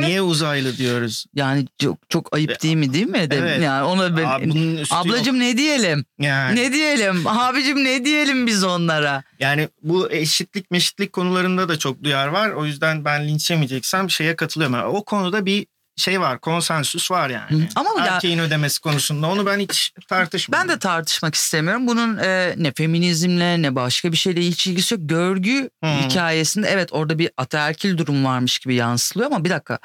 niye 0.00 0.22
uzaylı 0.22 0.76
diyoruz? 0.76 1.26
Yani 1.34 1.66
çok 1.78 1.98
çok 2.10 2.34
ayıp 2.36 2.62
değil 2.62 2.76
mi 2.76 2.92
değil 2.92 3.06
mi? 3.06 3.30
De- 3.30 3.36
Evet. 3.36 3.62
Yani 3.62 3.84
ona 3.84 4.16
ben, 4.16 4.50
bunun 4.50 4.76
üstü 4.76 4.94
yok. 4.94 5.06
ablacım 5.06 5.40
ne 5.40 5.56
diyelim? 5.56 6.04
yani, 6.18 6.60
Ne 6.60 6.72
diyelim? 6.72 7.26
Abicim 7.26 7.84
ne 7.84 8.04
diyelim 8.04 8.46
biz 8.46 8.64
onlara? 8.64 9.22
yani 9.40 9.68
bu 9.82 10.12
eşitlik 10.12 10.70
meşitlik 10.70 11.12
konularında 11.12 11.68
da 11.68 11.78
çok 11.78 12.02
duyar 12.02 12.28
var. 12.28 12.50
O 12.50 12.66
yüzden 12.66 13.04
ben 13.04 13.28
linç 13.28 13.50
yemeyeceksem 13.50 14.10
şeye 14.10 14.36
katılıyorum. 14.36 14.74
Yani 14.76 14.86
o 14.86 15.04
konuda 15.04 15.46
bir 15.46 15.66
şey 15.96 16.20
var 16.20 16.38
konsensüs 16.38 17.10
var 17.10 17.30
yani. 17.30 17.68
Ama 17.74 17.90
ya- 17.98 18.06
Erkeğin 18.06 18.38
ödemesi 18.38 18.80
konusunda 18.80 19.26
onu 19.26 19.46
ben 19.46 19.58
hiç 19.60 19.92
tartışmıyorum. 20.08 20.68
Ben 20.68 20.76
de 20.76 20.78
tartışmak 20.78 21.34
istemiyorum. 21.34 21.86
Bunun 21.86 22.18
e, 22.18 22.54
ne 22.56 22.72
feminizmle 22.72 23.62
ne 23.62 23.74
başka 23.74 24.12
bir 24.12 24.16
şeyle 24.16 24.40
hiç 24.40 24.66
ilgisi 24.66 24.94
yok. 24.94 25.02
Görgü 25.04 25.70
Hı. 25.84 25.90
hikayesinde 25.90 26.68
evet 26.68 26.88
orada 26.92 27.18
bir 27.18 27.30
ataerkil 27.36 27.98
durum 27.98 28.24
varmış 28.24 28.58
gibi 28.58 28.74
yansılıyor 28.74 29.30
ama 29.30 29.44
bir 29.44 29.50
dakika. 29.50 29.78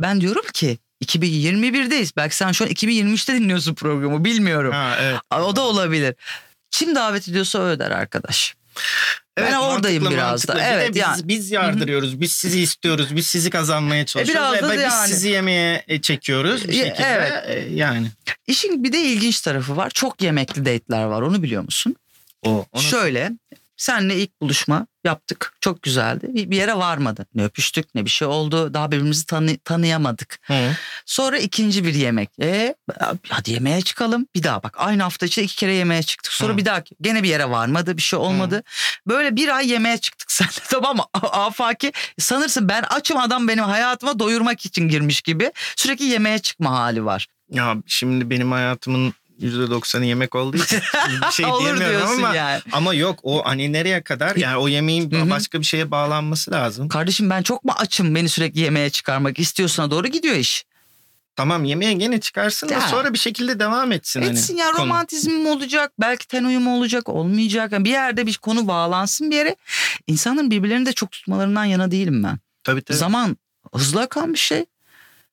Ben 0.00 0.20
diyorum 0.20 0.44
ki 0.54 0.78
2021'deyiz. 1.04 2.12
Belki 2.16 2.36
sen 2.36 2.52
şu 2.52 2.64
an 2.64 2.70
2023'te 2.70 3.34
dinliyorsun 3.34 3.74
programı 3.74 4.24
bilmiyorum. 4.24 4.72
Ha, 4.72 4.96
evet. 5.00 5.20
O 5.40 5.56
da 5.56 5.60
olabilir. 5.60 6.14
Kim 6.70 6.94
davet 6.94 7.28
ediyorsa 7.28 7.58
o 7.58 7.62
öder 7.62 7.90
arkadaş. 7.90 8.54
Ben 9.46 9.54
oradayım 9.54 10.02
mantıklı, 10.02 10.22
biraz 10.24 10.48
da. 10.48 10.54
Bir 10.54 10.60
Evet, 10.60 10.88
biz, 10.88 10.96
yani. 10.96 11.20
biz 11.24 11.50
yardırıyoruz. 11.50 12.20
Biz 12.20 12.32
sizi 12.32 12.60
istiyoruz. 12.60 13.16
Biz 13.16 13.26
sizi 13.26 13.50
kazanmaya 13.50 14.06
çalışıyoruz. 14.06 14.52
biraz 14.60 14.70
da 14.70 14.74
biz 14.74 14.82
yani. 14.82 15.08
sizi 15.08 15.28
yemeğe 15.28 15.84
e, 15.88 16.00
çekiyoruz 16.00 16.68
bir 16.68 16.72
şekilde. 16.72 17.06
evet. 17.06 17.32
E, 17.46 17.74
Yani. 17.74 18.06
İşin 18.46 18.84
bir 18.84 18.92
de 18.92 18.98
ilginç 19.02 19.40
tarafı 19.40 19.76
var. 19.76 19.90
Çok 19.90 20.22
yemekli 20.22 20.64
date'ler 20.66 21.04
var. 21.04 21.22
Onu 21.22 21.42
biliyor 21.42 21.62
musun? 21.62 21.96
O. 22.46 22.64
Şöyle 22.78 23.32
senle 23.78 24.16
ilk 24.16 24.40
buluşma 24.42 24.86
yaptık. 25.04 25.52
Çok 25.60 25.82
güzeldi. 25.82 26.26
Bir, 26.30 26.50
bir 26.50 26.56
yere 26.56 26.74
varmadı. 26.74 27.26
Ne 27.34 27.44
öpüştük 27.44 27.94
ne 27.94 28.04
bir 28.04 28.10
şey 28.10 28.28
oldu. 28.28 28.74
Daha 28.74 28.90
birbirimizi 28.92 29.26
tanı- 29.26 29.58
tanıyamadık. 29.58 30.38
Hı. 30.42 30.70
Sonra 31.06 31.38
ikinci 31.38 31.84
bir 31.84 31.94
yemek. 31.94 32.30
E, 32.42 32.74
hadi 33.28 33.50
yemeğe 33.52 33.80
çıkalım. 33.82 34.26
Bir 34.34 34.42
daha 34.42 34.62
bak 34.62 34.74
aynı 34.78 35.02
hafta 35.02 35.26
içinde 35.26 35.44
iki 35.44 35.56
kere 35.56 35.74
yemeğe 35.74 36.02
çıktık. 36.02 36.32
Sonra 36.32 36.52
Hı. 36.52 36.56
bir 36.56 36.64
daha 36.64 36.82
gene 37.00 37.22
bir 37.22 37.28
yere 37.28 37.50
varmadı. 37.50 37.96
Bir 37.96 38.02
şey 38.02 38.18
olmadı. 38.18 38.62
Böyle 39.06 39.36
bir 39.36 39.56
ay 39.56 39.70
yemeğe 39.70 39.98
çıktık 39.98 40.30
seninle 40.32 40.52
tamam 40.70 40.96
mı? 40.96 41.04
Afaki 41.14 41.92
sanırsın 42.18 42.68
ben 42.68 42.82
açım 42.82 43.16
adam 43.16 43.48
benim 43.48 43.64
hayatıma 43.64 44.18
doyurmak 44.18 44.66
için 44.66 44.88
girmiş 44.88 45.20
gibi. 45.22 45.52
Sürekli 45.76 46.04
yemeğe 46.04 46.38
çıkma 46.38 46.70
hali 46.70 47.04
var. 47.04 47.26
Ya 47.50 47.76
şimdi 47.86 48.30
benim 48.30 48.52
hayatımın 48.52 49.14
%90'ı 49.40 50.04
yemek 50.04 50.34
olduğu 50.34 50.56
için 50.56 50.80
bir 51.26 51.32
şey 51.32 51.46
Olur 51.46 51.62
diyemiyorum 51.62 52.10
ama 52.10 52.34
yani. 52.34 52.60
ama 52.72 52.94
yok 52.94 53.20
o 53.22 53.44
hani 53.44 53.72
nereye 53.72 54.02
kadar 54.02 54.36
yani 54.36 54.56
o 54.56 54.68
yemeğin 54.68 55.30
başka 55.30 55.60
bir 55.60 55.64
şeye 55.64 55.90
bağlanması 55.90 56.50
lazım. 56.50 56.88
Kardeşim 56.88 57.30
ben 57.30 57.42
çok 57.42 57.64
mu 57.64 57.72
açım 57.76 58.14
beni 58.14 58.28
sürekli 58.28 58.60
yemeğe 58.60 58.90
çıkarmak 58.90 59.38
istiyorsuna 59.38 59.90
doğru 59.90 60.06
gidiyor 60.08 60.34
iş. 60.34 60.64
Tamam 61.38 61.64
yemeğe 61.64 61.92
gene 61.92 62.20
çıkarsın 62.20 62.68
da 62.68 62.80
sonra 62.80 63.12
bir 63.12 63.18
şekilde 63.18 63.58
devam 63.58 63.92
etsin. 63.92 64.22
Etsin 64.22 64.58
hani, 64.58 64.66
ya 64.66 64.72
konu. 64.72 64.84
romantizm 64.84 65.30
mi 65.30 65.48
olacak 65.48 65.92
belki 66.00 66.28
ten 66.28 66.44
uyumu 66.44 66.76
olacak 66.76 67.08
olmayacak. 67.08 67.72
Yani 67.72 67.84
bir 67.84 67.90
yerde 67.90 68.26
bir 68.26 68.36
konu 68.36 68.68
bağlansın 68.68 69.30
bir 69.30 69.36
yere. 69.36 69.56
İnsanların 70.06 70.50
birbirlerini 70.50 70.86
de 70.86 70.92
çok 70.92 71.10
tutmalarından 71.10 71.64
yana 71.64 71.90
değilim 71.90 72.22
ben. 72.22 72.38
Tabii 72.64 72.82
tabii. 72.82 72.98
Zaman 72.98 73.36
hızlı 73.74 74.00
akan 74.00 74.32
bir 74.32 74.38
şey. 74.38 74.64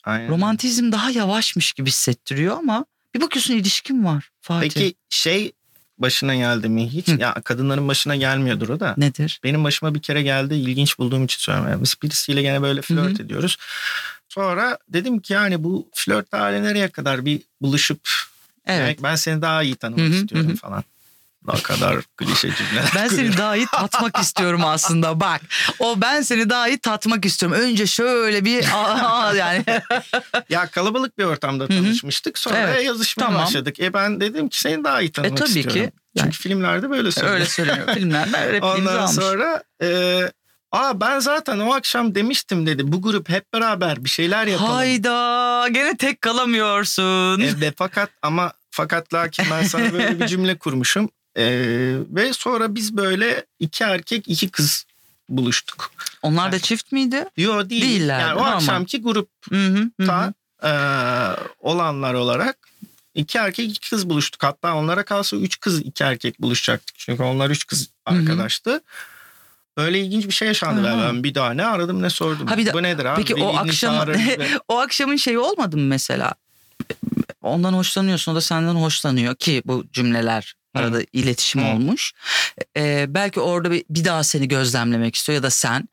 Aynen. 0.03 0.29
Romantizm 0.29 0.91
daha 0.91 1.11
yavaşmış 1.11 1.73
gibi 1.73 1.89
hissettiriyor 1.89 2.57
ama 2.57 2.85
bir 3.15 3.21
bakıyorsun 3.21 3.53
ilişkin 3.53 4.05
var 4.05 4.29
Fatih. 4.41 4.69
Peki 4.73 4.93
şey 5.09 5.51
başına 5.97 6.35
geldi 6.35 6.69
mi 6.69 6.89
hiç? 6.93 7.07
Hı. 7.07 7.21
Ya 7.21 7.33
kadınların 7.33 7.87
başına 7.87 8.15
gelmiyordur 8.15 8.69
o 8.69 8.79
da. 8.79 8.93
Nedir? 8.97 9.39
Benim 9.43 9.63
başıma 9.63 9.95
bir 9.95 10.01
kere 10.01 10.21
geldi 10.21 10.55
ilginç 10.55 10.99
bulduğum 10.99 11.25
için 11.25 11.39
söylüyorum. 11.39 11.71
Yani 11.71 11.83
biz 11.83 11.95
birisiyle 12.03 12.41
gene 12.41 12.61
böyle 12.61 12.81
flört 12.81 13.19
ediyoruz. 13.19 13.57
Sonra 14.29 14.77
dedim 14.89 15.19
ki 15.19 15.33
yani 15.33 15.63
bu 15.63 15.89
flört 15.93 16.33
hali 16.33 16.63
nereye 16.63 16.87
kadar 16.87 17.25
bir 17.25 17.41
buluşup 17.61 17.99
Evet. 18.65 18.79
demek 18.79 19.03
ben 19.03 19.15
seni 19.15 19.41
daha 19.41 19.63
iyi 19.63 19.75
tanımak 19.75 20.05
Hı 20.05 20.09
hı, 20.09 20.15
istiyorum 20.15 20.47
hı 20.49 20.53
hı. 20.53 20.55
falan. 20.57 20.83
Ne 21.53 21.61
kadar 21.61 21.95
klişe 22.17 22.49
cümleler. 22.55 22.91
Ben 22.95 23.07
seni 23.07 23.37
daha 23.37 23.55
iyi 23.55 23.65
tatmak 23.65 24.17
istiyorum 24.19 24.61
aslında 24.65 25.19
bak. 25.19 25.41
O 25.79 26.01
ben 26.01 26.21
seni 26.21 26.49
daha 26.49 26.67
iyi 26.67 26.77
tatmak 26.77 27.25
istiyorum. 27.25 27.57
Önce 27.61 27.87
şöyle 27.87 28.45
bir 28.45 28.65
aa, 28.73 29.33
yani 29.33 29.63
Ya 30.49 30.67
kalabalık 30.67 31.17
bir 31.17 31.23
ortamda 31.23 31.67
tanışmıştık. 31.67 32.37
Sonra 32.37 32.57
Evet, 32.57 32.85
yazışmaya 32.85 33.25
tamam. 33.25 33.41
başladık. 33.45 33.79
E 33.79 33.93
ben 33.93 34.21
dedim 34.21 34.49
ki 34.49 34.59
seni 34.59 34.83
daha 34.83 35.01
iyi 35.01 35.11
tanımak 35.11 35.37
E, 35.39 35.43
tabii 35.43 35.53
ki. 35.53 35.59
istiyorum. 35.59 35.91
Çünkü 35.91 36.25
Yani- 36.27 36.31
filmlerde 36.31 36.89
böyle 36.89 37.11
söylüyor. 37.11 37.33
öyle 37.35 37.45
söyleniyor. 37.45 37.93
Filmlerden 37.93 38.47
repliğimizi 38.51 38.81
Ondan 38.81 38.97
almış. 38.99 39.15
sonra 39.25 39.63
e, 39.83 40.19
Aa 40.71 41.01
ben 41.01 41.19
zaten 41.19 41.59
o 41.59 41.73
akşam 41.73 42.15
demiştim 42.15 42.67
dedi. 42.67 42.91
Bu 42.91 43.01
grup 43.01 43.29
hep 43.29 43.53
beraber 43.53 44.03
bir 44.03 44.09
şeyler 44.09 44.47
yapalım. 44.47 44.71
Hayda 44.73 45.67
gene 45.71 45.97
tek 45.97 46.21
kalamıyorsun. 46.21 47.39
E, 47.41 47.61
ve 47.61 47.73
fakat 47.77 48.09
ama 48.21 48.51
fakat 48.71 49.13
lakin 49.13 49.45
ben 49.51 49.63
sana 49.63 49.93
böyle 49.93 50.19
bir 50.19 50.27
cümle 50.27 50.57
kurmuşum. 50.57 51.09
E, 51.37 51.43
ve 52.09 52.33
sonra 52.33 52.75
biz 52.75 52.97
böyle 52.97 53.45
iki 53.59 53.83
erkek 53.83 54.23
iki 54.27 54.49
kız 54.49 54.85
buluştuk. 55.29 55.91
Onlar 56.21 56.51
da 56.51 56.59
çift 56.59 56.91
miydi? 56.91 57.25
Yo 57.37 57.69
değil. 57.69 57.81
Değiller, 57.81 58.19
Yani 58.19 58.33
o 58.33 58.37
normal. 58.37 58.51
akşamki 58.55 59.01
grupta 59.01 60.33
e, 60.63 60.71
olanlar 61.59 62.13
olarak 62.13 62.57
iki 63.15 63.37
erkek 63.37 63.69
iki 63.69 63.89
kız 63.89 64.09
buluştuk. 64.09 64.43
Hatta 64.43 64.75
onlara 64.75 65.03
kalsa 65.05 65.37
üç 65.37 65.59
kız 65.59 65.79
iki 65.81 66.03
erkek 66.03 66.41
buluşacaktık. 66.41 66.95
Çünkü 66.99 67.23
onlar 67.23 67.49
üç 67.49 67.67
kız 67.67 67.89
arkadaştı. 68.05 68.81
Böyle 69.77 69.99
ilginç 69.99 70.25
bir 70.27 70.33
şey 70.33 70.47
yaşandı. 70.47 70.89
Aha. 70.89 71.01
Ben 71.07 71.23
bir 71.23 71.35
daha 71.35 71.51
ne 71.53 71.65
aradım 71.65 72.01
ne 72.01 72.09
sordum. 72.09 72.47
Ha 72.47 72.57
bir 72.57 72.65
de- 72.65 72.73
Bu 72.73 72.83
nedir 72.83 73.05
abi? 73.05 73.15
Peki 73.17 73.35
o 73.35 73.47
Velini 73.47 73.59
akşam 73.59 74.07
ve- 74.07 74.37
o 74.67 74.77
akşamın 74.79 75.15
şeyi 75.15 75.39
olmadı 75.39 75.77
mı 75.77 75.83
mesela? 75.83 76.33
Ondan 77.41 77.73
hoşlanıyorsun 77.73 78.31
o 78.31 78.35
da 78.35 78.41
senden 78.41 78.75
hoşlanıyor 78.75 79.35
ki 79.35 79.61
bu 79.65 79.85
cümleler 79.93 80.53
Arada 80.75 81.01
iletişim 81.13 81.61
Hı. 81.61 81.65
olmuş. 81.67 82.11
Ee, 82.77 83.05
belki 83.09 83.39
orada 83.39 83.71
bir, 83.71 83.83
bir 83.89 84.05
daha 84.05 84.23
seni 84.23 84.47
gözlemlemek 84.47 85.15
istiyor 85.15 85.35
ya 85.35 85.43
da 85.43 85.49
sen. 85.49 85.89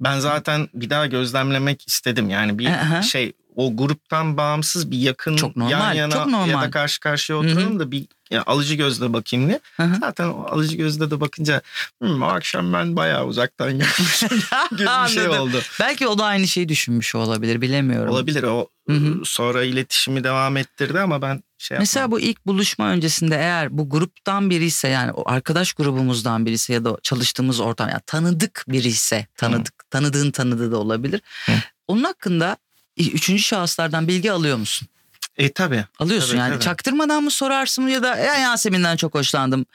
Ben 0.00 0.18
zaten 0.18 0.68
bir 0.74 0.90
daha 0.90 1.06
gözlemlemek 1.06 1.88
istedim. 1.88 2.30
Yani 2.30 2.58
bir 2.58 2.66
Aha. 2.66 3.02
şey 3.02 3.32
o 3.56 3.76
gruptan 3.76 4.36
bağımsız 4.36 4.90
bir 4.90 4.98
yakın 4.98 5.36
Çok 5.36 5.56
normal, 5.56 5.70
yan 5.72 5.92
yana 5.92 6.12
çok 6.12 6.20
ya 6.20 6.26
normal. 6.38 6.62
da 6.62 6.70
karşı 6.70 7.00
karşıya 7.00 7.38
oturalım 7.38 7.78
da 7.78 7.90
bir 7.90 8.04
ya, 8.30 8.42
alıcı 8.46 8.74
gözle 8.74 9.12
bakayım 9.12 9.48
diye. 9.48 9.60
Zaten 10.00 10.28
o 10.28 10.46
alıcı 10.50 10.76
gözle 10.76 11.10
de 11.10 11.20
bakınca 11.20 11.60
"Hmm, 12.02 12.22
o 12.22 12.26
akşam 12.26 12.72
ben 12.72 12.96
bayağı 12.96 13.26
uzaktan 13.26 13.70
yapmışım 13.78 14.28
gibi 14.70 14.86
bir 15.04 15.08
şey 15.10 15.28
oldu. 15.28 15.60
Belki 15.80 16.06
o 16.08 16.18
da 16.18 16.24
aynı 16.24 16.48
şeyi 16.48 16.68
düşünmüş 16.68 17.14
olabilir 17.14 17.60
bilemiyorum. 17.60 18.12
Olabilir 18.14 18.42
o 18.42 18.68
Hı 18.88 18.92
hı. 18.92 19.20
sonra 19.24 19.62
iletişimi 19.64 20.24
devam 20.24 20.56
ettirdi 20.56 21.00
ama 21.00 21.22
ben 21.22 21.42
şey 21.58 21.78
Mesela 21.78 22.10
bu 22.10 22.20
ilk 22.20 22.46
buluşma 22.46 22.88
öncesinde 22.88 23.36
eğer 23.36 23.78
bu 23.78 23.90
gruptan 23.90 24.50
biri 24.50 24.64
ise 24.64 24.88
yani 24.88 25.12
o 25.12 25.30
arkadaş 25.30 25.72
grubumuzdan 25.72 26.46
biri 26.46 26.54
ise 26.54 26.72
ya 26.72 26.84
da 26.84 26.96
çalıştığımız 27.02 27.60
ortam 27.60 27.88
yani 27.88 28.00
tanıdık 28.06 28.64
biri 28.68 28.88
ise 28.88 29.26
tanıdık 29.36 29.90
tanıdığın 29.90 30.30
tanıdığı 30.30 30.72
da 30.72 30.76
olabilir. 30.76 31.20
Hı. 31.46 31.52
Onun 31.88 32.04
hakkında 32.04 32.56
üçüncü 32.96 33.42
şahıslardan 33.42 34.08
bilgi 34.08 34.32
alıyor 34.32 34.56
musun? 34.56 34.88
E 35.36 35.52
tabi. 35.52 35.84
Alıyorsun 35.98 36.28
Tabii, 36.28 36.38
yani 36.38 36.52
tabii. 36.52 36.64
çaktırmadan 36.64 37.22
mı 37.22 37.30
sorarsın 37.30 37.86
ya 37.86 38.02
da 38.02 38.16
ya 38.16 38.34
Yasemin'den 38.34 38.96
çok 38.96 39.14
hoşlandım. 39.14 39.66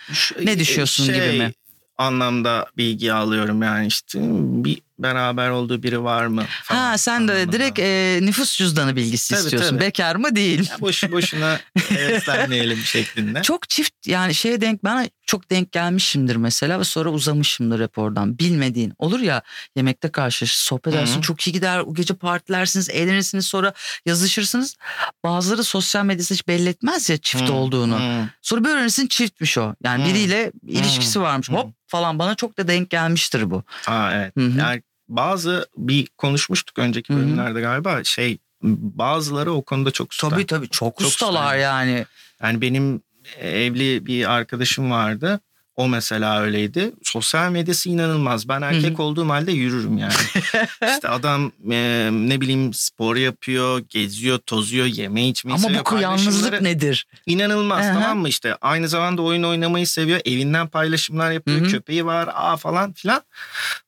Ne 0.43 0.59
düşüyorsun 0.59 1.05
şey, 1.05 1.15
gibi 1.15 1.37
mi? 1.37 1.53
anlamda 1.97 2.65
bilgi 2.77 3.13
alıyorum 3.13 3.61
yani 3.61 3.87
işte 3.87 4.19
bir 4.63 4.81
beraber 4.99 5.49
olduğu 5.49 5.83
biri 5.83 6.03
var 6.03 6.25
mı? 6.25 6.45
falan 6.63 6.79
ha 6.79 6.97
sen 6.97 7.27
de 7.27 7.31
anlamında. 7.31 7.51
direkt 7.51 7.79
e, 7.79 8.19
nüfus 8.21 8.57
cüzdanı 8.57 8.95
bilgisi 8.95 9.33
Tabii, 9.33 9.43
istiyorsun. 9.43 9.69
tabii. 9.69 9.79
Bekar 9.85 10.15
mı 10.15 10.35
değil. 10.35 10.69
Ya 10.69 10.81
boşu 10.81 11.11
boşuna 11.11 11.59
heveslenmeyelim 11.89 12.77
şeklinde. 12.77 13.41
Çok 13.41 13.69
çift 13.69 14.07
yani 14.07 14.35
şeye 14.35 14.61
denk 14.61 14.83
bana 14.83 15.05
çok 15.25 15.49
denk 15.51 15.71
gelmişimdir 15.71 16.35
mesela 16.35 16.79
ve 16.79 16.83
sonra 16.83 17.09
uzamışımdır 17.09 17.83
hep 17.83 17.97
oradan. 17.97 18.39
Bilmediğin 18.39 18.93
olur 18.97 19.19
ya 19.19 19.41
yemekte 19.75 20.11
karşılaşır 20.11 20.55
sohbet 20.57 20.93
edersin 20.93 21.21
çok 21.21 21.47
iyi 21.47 21.51
gider 21.51 21.79
o 21.79 21.93
gece 21.93 22.13
partilersiniz 22.13 22.89
eğlenirsiniz 22.89 23.45
sonra 23.45 23.73
yazışırsınız. 24.05 24.75
Bazıları 25.23 25.63
sosyal 25.63 26.05
medyada 26.05 26.33
hiç 26.33 26.47
belli 26.47 26.69
etmez 26.69 27.09
ya 27.09 27.17
çift 27.17 27.49
Hı, 27.49 27.53
olduğunu. 27.53 27.99
hı. 27.99 28.29
Sonra 28.41 28.63
bir 28.63 28.69
öğrenirsin 28.69 29.07
çiftmiş 29.07 29.57
o. 29.57 29.75
Yani 29.83 30.03
Hı. 30.03 30.07
biriyle 30.09 30.51
ilişkisi 30.67 31.21
varmış 31.21 31.49
Hı. 31.49 31.53
hop 31.53 31.73
falan 31.87 32.19
bana 32.19 32.35
çok 32.35 32.57
da 32.57 32.67
denk 32.67 32.89
gelmiştir 32.89 33.51
bu. 33.51 33.63
Ha 33.67 34.11
evet. 34.13 34.33
Hı 34.37 34.45
hı. 34.45 34.59
Yani 34.59 34.81
bazı 35.09 35.67
bir 35.77 36.07
konuşmuştuk 36.17 36.79
önceki 36.79 37.13
bölümlerde 37.13 37.61
galiba 37.61 38.03
şey 38.03 38.37
bazıları 38.63 39.53
o 39.53 39.61
konuda 39.61 39.91
çok 39.91 40.11
usta. 40.11 40.29
Tabii 40.29 40.45
tabii 40.45 40.69
çok, 40.69 40.99
Çok 40.99 41.07
ustalar 41.07 41.45
usta 41.45 41.55
yani. 41.55 42.05
Yani 42.41 42.61
benim 42.61 43.01
evli 43.39 44.05
bir 44.05 44.31
arkadaşım 44.31 44.91
vardı. 44.91 45.39
O 45.77 45.87
mesela 45.87 46.41
öyleydi. 46.41 46.91
Sosyal 47.03 47.51
medyası 47.51 47.89
inanılmaz. 47.89 48.49
Ben 48.49 48.61
erkek 48.61 48.97
hı. 48.97 49.03
olduğum 49.03 49.29
halde 49.29 49.51
yürürüm 49.51 49.97
yani. 49.97 50.13
işte 50.95 51.09
adam 51.09 51.51
e, 51.71 52.09
ne 52.11 52.41
bileyim 52.41 52.73
spor 52.73 53.15
yapıyor, 53.15 53.79
geziyor, 53.89 54.37
tozuyor, 54.37 54.85
yeme 54.85 55.27
içmeyi 55.27 55.53
Ama 55.55 55.67
seviyor. 55.67 55.85
bu 55.91 55.97
yalnızlık 55.99 56.61
nedir? 56.61 57.07
İnanılmaz 57.25 57.85
Hı 57.85 57.89
hı. 57.89 57.93
tamam 57.93 58.17
mı 58.17 58.29
işte. 58.29 58.55
Aynı 58.61 58.87
zamanda 58.87 59.21
oyun 59.21 59.43
oynamayı 59.43 59.87
seviyor. 59.87 60.19
Evinden 60.25 60.67
paylaşımlar 60.67 61.31
yapıyor. 61.31 61.61
Hı 61.61 61.65
hı. 61.65 61.67
Köpeği 61.67 62.05
var 62.05 62.29
aa 62.33 62.57
falan 62.57 62.93
filan. 62.93 63.21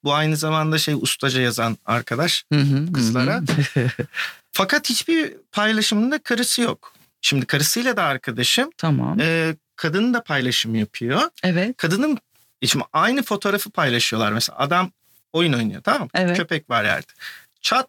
Bu 0.04 0.13
aynı 0.13 0.38
zamanda 0.38 0.78
şey 0.78 0.93
ustaca 0.93 1.41
yazan 1.41 1.78
arkadaş. 1.86 2.43
Hı 2.54 2.60
hı, 2.60 2.78
hı 2.78 2.93
Kızlara. 2.93 3.41
Fakat 4.52 4.89
hiçbir 4.89 5.34
paylaşımında 5.52 6.19
karısı 6.19 6.62
yok. 6.62 6.93
Şimdi 7.21 7.45
karısıyla 7.45 7.97
da 7.97 8.04
arkadaşım. 8.04 8.69
tamam. 8.78 9.19
E, 9.19 9.56
kadın 9.79 10.13
da 10.13 10.23
paylaşım 10.23 10.75
yapıyor. 10.75 11.21
Evet. 11.43 11.77
Kadının 11.77 12.17
şimdi 12.65 12.85
aynı 12.93 13.23
fotoğrafı 13.23 13.69
paylaşıyorlar. 13.69 14.31
Mesela 14.31 14.59
adam 14.59 14.91
oyun 15.33 15.53
oynuyor 15.53 15.81
tamam 15.83 16.01
mı? 16.01 16.09
Evet. 16.13 16.37
Köpek 16.37 16.69
var 16.69 16.83
yerde. 16.83 17.11
Çat 17.61 17.87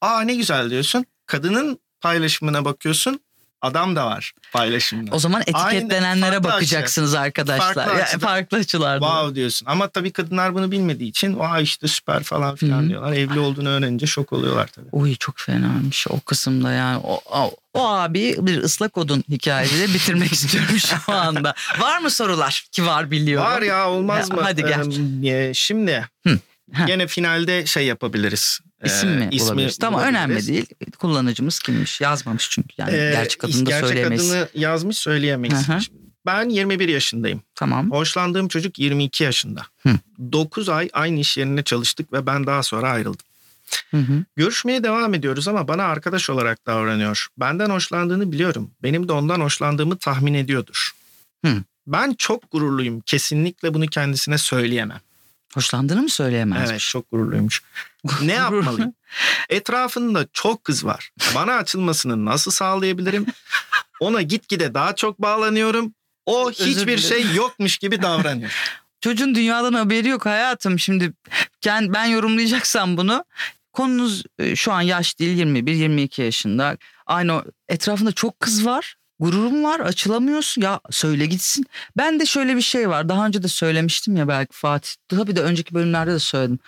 aa 0.00 0.20
ne 0.20 0.34
güzel 0.34 0.70
diyorsun. 0.70 1.06
Kadının 1.26 1.78
paylaşımına 2.00 2.64
bakıyorsun. 2.64 3.20
Adam 3.62 3.96
da 3.96 4.06
var 4.06 4.32
paylaşımda. 4.52 5.10
O 5.14 5.18
zaman 5.18 5.42
Aynı, 5.52 5.74
etiketlenenlere 5.74 6.30
farklı 6.32 6.48
bakacaksınız 6.48 7.14
arkadaşlar. 7.14 7.74
Farklı 7.74 7.98
Ya, 7.98 8.04
açıdan. 8.04 8.18
farklı 8.26 8.58
açılardan. 8.58 9.06
Wow 9.08 9.34
diyorsun. 9.34 9.66
Ama 9.66 9.88
tabii 9.88 10.10
kadınlar 10.12 10.54
bunu 10.54 10.70
bilmediği 10.70 11.08
için 11.08 11.38
vay 11.38 11.62
işte 11.62 11.88
süper 11.88 12.22
falan 12.22 12.56
filan 12.56 12.80
Hı 12.80 12.84
hı. 12.84 12.88
diyorlar. 12.88 13.12
Evli 13.12 13.38
olduğunu 13.40 13.68
öğrenince 13.68 14.06
şok 14.06 14.32
oluyorlar 14.32 14.66
tabii. 14.66 14.88
Uy 14.92 15.14
çok 15.14 15.38
fenaymış 15.38 16.06
o 16.10 16.20
kısımda 16.20 16.72
yani. 16.72 17.00
O, 17.04 17.20
o, 17.30 17.54
o 17.74 17.88
abi 17.88 18.36
bir 18.38 18.62
ıslak 18.62 18.98
odun 18.98 19.24
hikayesiyle 19.30 19.94
bitirmek 19.94 20.32
istiyorum 20.32 20.78
şu 20.78 21.12
anda. 21.12 21.54
Var 21.78 21.98
mı 21.98 22.10
sorular? 22.10 22.66
Ki 22.72 22.86
var 22.86 23.10
biliyorum. 23.10 23.46
Var 23.46 23.62
ya 23.62 23.90
olmaz 23.90 24.28
Ya, 24.30 24.36
mı? 24.36 24.42
hadi 24.44 24.62
gel. 24.62 25.24
Ee, 25.24 25.54
şimdi 25.54 26.08
Hı. 26.26 26.38
Gene 26.86 27.06
finalde 27.06 27.66
şey 27.66 27.86
yapabiliriz. 27.86 28.60
İsim 28.84 29.08
Ee, 29.08 29.16
mi 29.16 29.28
ismi 29.32 29.46
bulabiliriz? 29.46 29.76
Tamam 29.78 30.00
önemli 30.02 30.46
değil. 30.46 30.66
Kullanıcımız 30.98 31.58
kimmiş? 31.58 32.00
Yazmamış 32.00 32.50
çünkü. 32.50 32.68
Yani 32.78 32.92
Ee, 32.92 33.10
gerçek 33.12 33.44
adını 33.44 33.66
da 33.66 33.70
gerçek 33.70 33.86
söyleyemeyiz. 33.88 34.30
adını 34.30 34.48
yazmış 34.54 34.98
söyleyemeyiz. 34.98 35.68
Ben 36.26 36.48
21 36.48 36.88
yaşındayım. 36.88 37.42
Tamam. 37.54 37.90
Hoşlandığım 37.90 38.48
çocuk 38.48 38.78
22 38.78 39.24
yaşında. 39.24 39.66
Hı. 39.82 39.90
9 40.32 40.68
ay 40.68 40.88
aynı 40.92 41.20
iş 41.20 41.36
yerinde 41.36 41.62
çalıştık 41.62 42.12
ve 42.12 42.26
ben 42.26 42.46
daha 42.46 42.62
sonra 42.62 42.90
ayrıldım. 42.90 43.26
Hı 43.90 43.96
hı. 43.96 44.24
Görüşmeye 44.36 44.82
devam 44.84 45.14
ediyoruz 45.14 45.48
ama 45.48 45.68
bana 45.68 45.82
arkadaş 45.84 46.30
olarak 46.30 46.66
davranıyor. 46.66 47.26
Benden 47.40 47.70
hoşlandığını 47.70 48.32
biliyorum. 48.32 48.70
Benim 48.82 49.08
de 49.08 49.12
ondan 49.12 49.40
hoşlandığımı 49.40 49.96
tahmin 49.98 50.34
ediyordur. 50.34 50.90
Hı. 51.44 51.62
Ben 51.86 52.14
çok 52.18 52.50
gururluyum. 52.50 53.00
Kesinlikle 53.00 53.74
bunu 53.74 53.86
kendisine 53.86 54.38
söyleyemem. 54.38 55.00
Hoşlandığını 55.54 56.02
mı 56.02 56.08
söyleyemez? 56.10 56.70
Evet 56.70 56.80
çok 56.80 57.10
gururluymuş. 57.10 57.62
ne 58.22 58.32
yapmalıyım? 58.32 58.94
Etrafında 59.48 60.26
çok 60.32 60.64
kız 60.64 60.84
var. 60.84 61.10
Bana 61.34 61.52
açılmasını 61.52 62.24
nasıl 62.24 62.50
sağlayabilirim? 62.50 63.26
Ona 64.00 64.22
gitgide 64.22 64.74
daha 64.74 64.94
çok 64.94 65.22
bağlanıyorum. 65.22 65.94
O 66.26 66.50
Özür 66.50 66.64
hiçbir 66.64 66.98
dilerim. 66.98 66.98
şey 66.98 67.34
yokmuş 67.34 67.78
gibi 67.78 68.02
davranıyor. 68.02 68.50
Çocuğun 69.00 69.34
dünyadan 69.34 69.72
haberi 69.72 70.08
yok 70.08 70.26
hayatım. 70.26 70.78
Şimdi 70.78 71.12
ben 71.66 72.04
yorumlayacaksam 72.04 72.96
bunu. 72.96 73.24
Konunuz 73.72 74.22
e, 74.38 74.56
şu 74.56 74.72
an 74.72 74.80
yaş 74.80 75.18
değil 75.18 75.38
21-22 75.38 76.22
yaşında. 76.22 76.76
Aynı 77.06 77.44
etrafında 77.68 78.12
çok 78.12 78.40
kız 78.40 78.66
var. 78.66 78.96
Gururum 79.22 79.64
var 79.64 79.80
açılamıyorsun 79.80 80.62
ya 80.62 80.80
söyle 80.90 81.26
gitsin. 81.26 81.66
Ben 81.96 82.20
de 82.20 82.26
şöyle 82.26 82.56
bir 82.56 82.62
şey 82.62 82.88
var 82.88 83.08
daha 83.08 83.26
önce 83.26 83.42
de 83.42 83.48
söylemiştim 83.48 84.16
ya 84.16 84.28
belki 84.28 84.56
Fatih. 84.56 84.92
Tabii 85.08 85.36
de 85.36 85.40
önceki 85.42 85.74
bölümlerde 85.74 86.12
de 86.12 86.18
söyledim. 86.18 86.58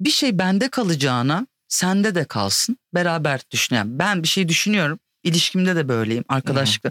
Bir 0.00 0.10
şey 0.10 0.38
bende 0.38 0.68
kalacağına 0.68 1.46
sende 1.68 2.14
de 2.14 2.24
kalsın 2.24 2.76
beraber 2.94 3.40
düşünelim. 3.50 3.98
Ben 3.98 4.22
bir 4.22 4.28
şey 4.28 4.48
düşünüyorum. 4.48 4.98
İlişkimde 5.22 5.76
de 5.76 5.88
böyleyim 5.88 6.24
arkadaşlıkta. 6.28 6.90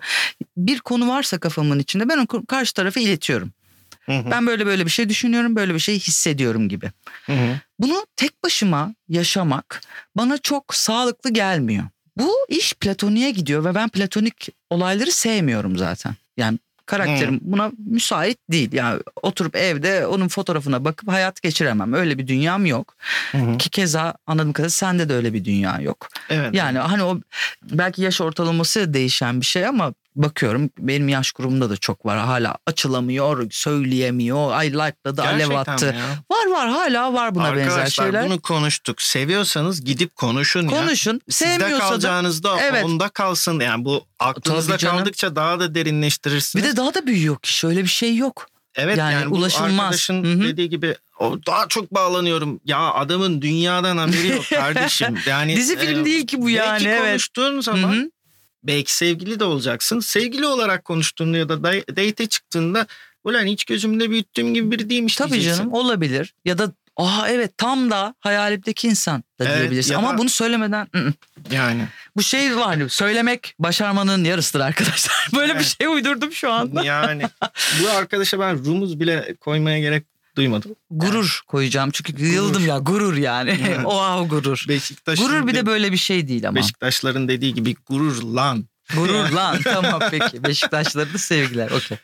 Bir 0.57 0.79
konu 0.79 1.07
varsa 1.09 1.39
kafamın 1.39 1.79
içinde 1.79 2.09
ben 2.09 2.17
o 2.17 2.45
karşı 2.45 2.73
tarafa 2.73 2.99
iletiyorum. 2.99 3.51
Ben 4.31 4.47
böyle 4.47 4.65
böyle 4.65 4.85
bir 4.85 4.91
şey 4.91 5.09
düşünüyorum, 5.09 5.55
böyle 5.55 5.73
bir 5.73 5.79
şey 5.79 5.99
hissediyorum 5.99 6.69
gibi. 6.69 6.91
Bunu 7.79 8.05
tek 8.15 8.43
başıma 8.43 8.93
yaşamak 9.09 9.81
bana 10.17 10.37
çok 10.37 10.75
sağlıklı 10.75 11.29
gelmiyor. 11.29 11.83
Bu 12.17 12.31
iş 12.49 12.73
platoniğe 12.73 13.31
gidiyor 13.31 13.65
ve 13.65 13.75
ben 13.75 13.89
platonik 13.89 14.49
olayları 14.69 15.11
sevmiyorum 15.11 15.77
zaten. 15.77 16.15
Yani 16.37 16.59
karakterim 16.85 17.39
buna 17.41 17.71
müsait 17.77 18.37
değil. 18.51 18.73
Yani 18.73 19.01
oturup 19.21 19.55
evde 19.55 20.07
onun 20.07 20.27
fotoğrafına 20.27 20.85
bakıp 20.85 21.11
hayat 21.11 21.41
geçiremem. 21.41 21.93
Öyle 21.93 22.17
bir 22.17 22.27
dünyam 22.27 22.65
yok. 22.65 22.95
Hı. 23.31 23.57
Ki 23.57 23.69
keza 23.69 24.15
anladığım 24.27 24.53
kadarıyla 24.53 24.69
sende 24.69 25.09
de 25.09 25.13
öyle 25.13 25.33
bir 25.33 25.45
dünya 25.45 25.79
yok. 25.79 26.09
Evet. 26.29 26.53
Yani 26.55 26.79
hani 26.79 27.03
o 27.03 27.19
belki 27.71 28.01
yaş 28.01 28.21
ortalaması 28.21 28.93
değişen 28.93 29.41
bir 29.41 29.45
şey 29.45 29.67
ama 29.67 29.93
bakıyorum 30.15 30.69
benim 30.79 31.09
yaş 31.09 31.31
grubumda 31.31 31.69
da 31.69 31.77
çok 31.77 32.05
var. 32.05 32.17
Hala 32.17 32.57
açılamıyor, 32.67 33.47
söyleyemiyor. 33.51 34.51
Ay 34.51 34.73
like'ladı, 34.73 35.21
alev 35.23 35.49
attı. 35.49 35.85
ya? 35.85 36.37
Var 36.37 36.51
var 36.51 36.69
hala 36.69 37.13
var 37.13 37.35
buna 37.35 37.55
benzer 37.55 37.71
Arkadaşlar 37.71 38.05
şeyler. 38.05 38.25
bunu 38.25 38.41
konuştuk. 38.41 39.01
Seviyorsanız 39.01 39.83
gidip 39.85 40.15
konuşun 40.15 40.63
ya. 40.69 40.79
Konuşun. 40.81 41.21
Sizde 41.29 41.51
Sevmiyorsa 41.51 41.85
da 41.85 41.89
kalacağınız 41.89 42.43
da 42.43 42.59
Evet. 42.61 42.85
onda 42.85 43.09
kalsın. 43.09 43.59
Yani 43.59 43.85
bu 43.85 44.05
aklınızda 44.19 44.77
kaldıkça 44.77 45.35
daha 45.35 45.59
da 45.59 45.75
derinleştirirsiniz. 45.75 46.65
bir 46.65 46.71
de 46.71 46.77
daha 46.77 46.93
da 46.93 47.07
büyüyor 47.07 47.39
ki 47.39 47.53
şöyle 47.53 47.83
bir 47.83 47.87
şey 47.89 48.15
yok. 48.15 48.47
evet 48.75 48.97
yani 48.97 49.13
yani, 49.13 49.27
ulaşılmaz. 49.27 49.79
arkadaşın 49.79 50.23
Hı 50.23 50.27
hı. 50.27 50.43
dediği 50.43 50.69
gibi 50.69 50.95
o 51.19 51.37
daha 51.47 51.67
çok 51.67 51.93
bağlanıyorum. 51.93 52.59
Ya 52.65 52.79
adamın 52.79 53.41
dünyadan 53.41 53.97
haberi 53.97 54.27
yok 54.27 54.43
kardeşim. 54.49 55.17
Yani 55.27 55.55
Dizi 55.55 55.77
film 55.77 56.05
değil 56.05 56.27
ki 56.27 56.41
bu 56.41 56.49
yani, 56.49 56.69
Belki 56.71 56.87
evet. 56.87 57.01
konuştuğun 57.01 57.61
zaman 57.61 57.93
hı. 57.93 58.09
Belki 58.63 58.95
sevgili 58.95 59.39
de 59.39 59.43
olacaksın. 59.43 59.99
Sevgili 59.99 60.47
olarak 60.47 60.85
konuştuğunda 60.85 61.37
ya 61.37 61.49
da 61.49 61.63
da- 61.63 61.87
date'e 61.87 62.27
çıktığında 62.27 62.87
ulan 63.23 63.45
hiç 63.45 63.65
gözümde 63.65 64.09
büyüttüğüm 64.09 64.53
gibi 64.53 64.71
biri 64.71 64.89
değilmiş 64.89 65.15
Tabii 65.15 65.31
diyeceksin. 65.31 65.57
canım 65.59 65.73
olabilir. 65.73 66.33
Ya 66.45 66.57
da 66.57 66.71
Aa 66.97 67.27
evet 67.29 67.57
tam 67.57 67.91
da 67.91 68.15
hayalimdeki 68.19 68.87
insan 68.87 69.23
da 69.39 69.45
Evet, 69.45 69.57
diyebilirsin. 69.59 69.93
Ama 69.93 70.13
da- 70.13 70.17
bunu 70.17 70.29
söylemeden 70.29 70.87
ı, 70.95 70.99
ı. 70.99 71.13
Yani 71.51 71.87
bu 72.17 72.23
şey 72.23 72.57
var 72.57 72.77
söylemek 72.89 73.55
başarmanın 73.59 74.23
yarısıdır 74.23 74.59
arkadaşlar. 74.59 75.27
Böyle 75.35 75.53
bir 75.53 75.57
Evet. 75.59 75.75
şey 75.81 75.87
uydurdum 75.87 76.31
şu 76.31 76.51
anda. 76.51 76.83
yani 76.83 77.23
bu 77.83 77.89
arkadaşa 77.89 78.39
ben 78.39 78.65
rumuz 78.65 78.99
bile 78.99 79.35
koymaya 79.39 79.79
gerek 79.79 80.05
duymadım. 80.35 80.75
Gurur 80.91 81.41
koyacağım 81.47 81.91
çünkü 81.91 82.25
yıldım 82.25 82.67
ya 82.67 82.77
gurur 82.77 83.17
yani. 83.17 83.59
Evet. 83.67 83.85
o 83.85 84.27
gurur. 84.27 84.65
Beşiktaş'ın 84.67 85.25
Gurur 85.27 85.47
bir 85.47 85.53
de- 85.53 85.57
de 85.57 85.65
böyle 85.65 85.91
bir 85.91 85.97
şey 85.97 86.27
değil 86.27 86.47
ama. 86.47 86.55
Beşiktaşların 86.55 87.27
dediği 87.27 87.53
gibi 87.53 87.75
gurur 87.89 88.23
lan. 88.23 88.65
Gurur 88.95 89.29
lan 89.35 89.59
tamam 89.63 90.01
peki. 90.11 90.43
Beşiktaşları 90.43 91.13
da 91.13 91.17
sevgiler 91.17 91.71
okey. 91.71 91.97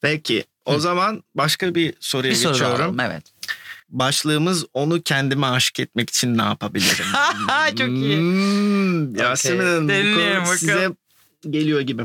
Peki 0.00 0.44
o 0.64 0.78
zaman 0.78 1.22
başka 1.34 1.74
bir 1.74 1.94
soruya 2.00 2.30
Bir 2.32 2.36
soru 2.36 2.52
geçiyorum. 2.52 2.80
alalım 2.80 3.00
evet. 3.00 3.24
Başlığımız 3.88 4.64
onu 4.74 5.02
kendime 5.02 5.46
aşık 5.46 5.80
etmek 5.80 6.10
için 6.10 6.38
ne 6.38 6.42
yapabilirim? 6.42 7.06
Çok 7.78 7.88
iyi. 7.88 8.16
Hmm, 8.18 9.16
Yasemin 9.16 9.64
Hanım 9.66 9.88
bu 9.88 10.44
konu 10.44 10.56
size 10.58 10.90
geliyor 11.50 11.80
gibi. 11.80 12.02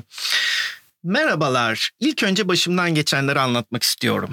Merhabalar. 1.03 1.91
İlk 1.99 2.23
önce 2.23 2.47
başımdan 2.47 2.95
geçenleri 2.95 3.39
anlatmak 3.39 3.83
istiyorum. 3.83 4.29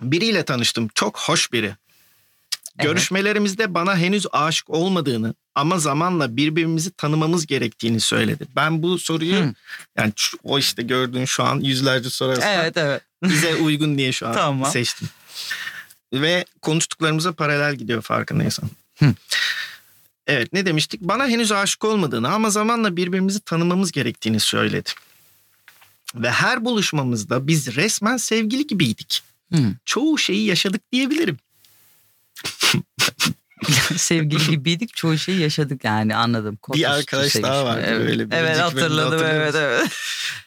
Biriyle 0.00 0.44
tanıştım. 0.44 0.88
Çok 0.94 1.18
hoş 1.18 1.52
biri. 1.52 1.74
Görüşmelerimizde 2.78 3.74
bana 3.74 3.96
henüz 3.96 4.26
aşık 4.32 4.70
olmadığını 4.70 5.34
ama 5.54 5.78
zamanla 5.78 6.36
birbirimizi 6.36 6.90
tanımamız 6.90 7.46
gerektiğini 7.46 8.00
söyledi. 8.00 8.46
Ben 8.56 8.82
bu 8.82 8.98
soruyu 8.98 9.34
Hı. 9.36 9.54
yani 9.98 10.12
şu- 10.16 10.38
o 10.44 10.58
işte 10.58 10.82
gördüğün 10.82 11.24
şu 11.24 11.44
an 11.44 11.60
yüzlerce 11.60 12.10
soru 12.10 12.28
arasında 12.30 12.50
Evet 12.52 12.76
evet. 12.76 13.02
bize 13.22 13.54
uygun 13.54 13.98
diye 13.98 14.12
şu 14.12 14.28
an 14.28 14.32
Tamam. 14.34 14.70
seçtim. 14.70 15.08
Ve 16.12 16.44
konuştuklarımıza 16.62 17.32
paralel 17.32 17.74
gidiyor 17.76 18.02
farkındaysan. 18.02 18.70
Hı. 18.98 19.14
Evet 20.26 20.52
ne 20.52 20.66
demiştik? 20.66 21.00
Bana 21.00 21.28
henüz 21.28 21.52
aşık 21.52 21.84
olmadığını 21.84 22.28
ama 22.32 22.50
zamanla 22.50 22.96
birbirimizi 22.96 23.40
tanımamız 23.40 23.92
gerektiğini 23.92 24.40
söyledi. 24.40 24.90
Ve 26.14 26.30
her 26.30 26.64
buluşmamızda 26.64 27.46
biz 27.46 27.76
resmen 27.76 28.16
sevgili 28.16 28.66
gibiydik. 28.66 29.22
Hı. 29.54 29.74
Çoğu 29.84 30.18
şeyi 30.18 30.46
yaşadık 30.46 30.82
diyebilirim. 30.92 31.38
Sevgili 33.96 34.50
gibiydik 34.50 34.94
çoğu 34.94 35.18
şeyi 35.18 35.40
yaşadık 35.40 35.84
yani 35.84 36.16
anladım. 36.16 36.56
Kotus 36.56 36.80
Bir 36.80 36.94
arkadaş 36.94 37.32
sevişme. 37.32 37.48
daha 37.48 37.64
vardı 37.64 37.84
evet. 37.86 38.08
böyle 38.08 38.30
bir 38.30 38.36
Evet 38.36 38.58
hatırladım 38.58 39.22
evet 39.24 39.54
evet. 39.54 39.90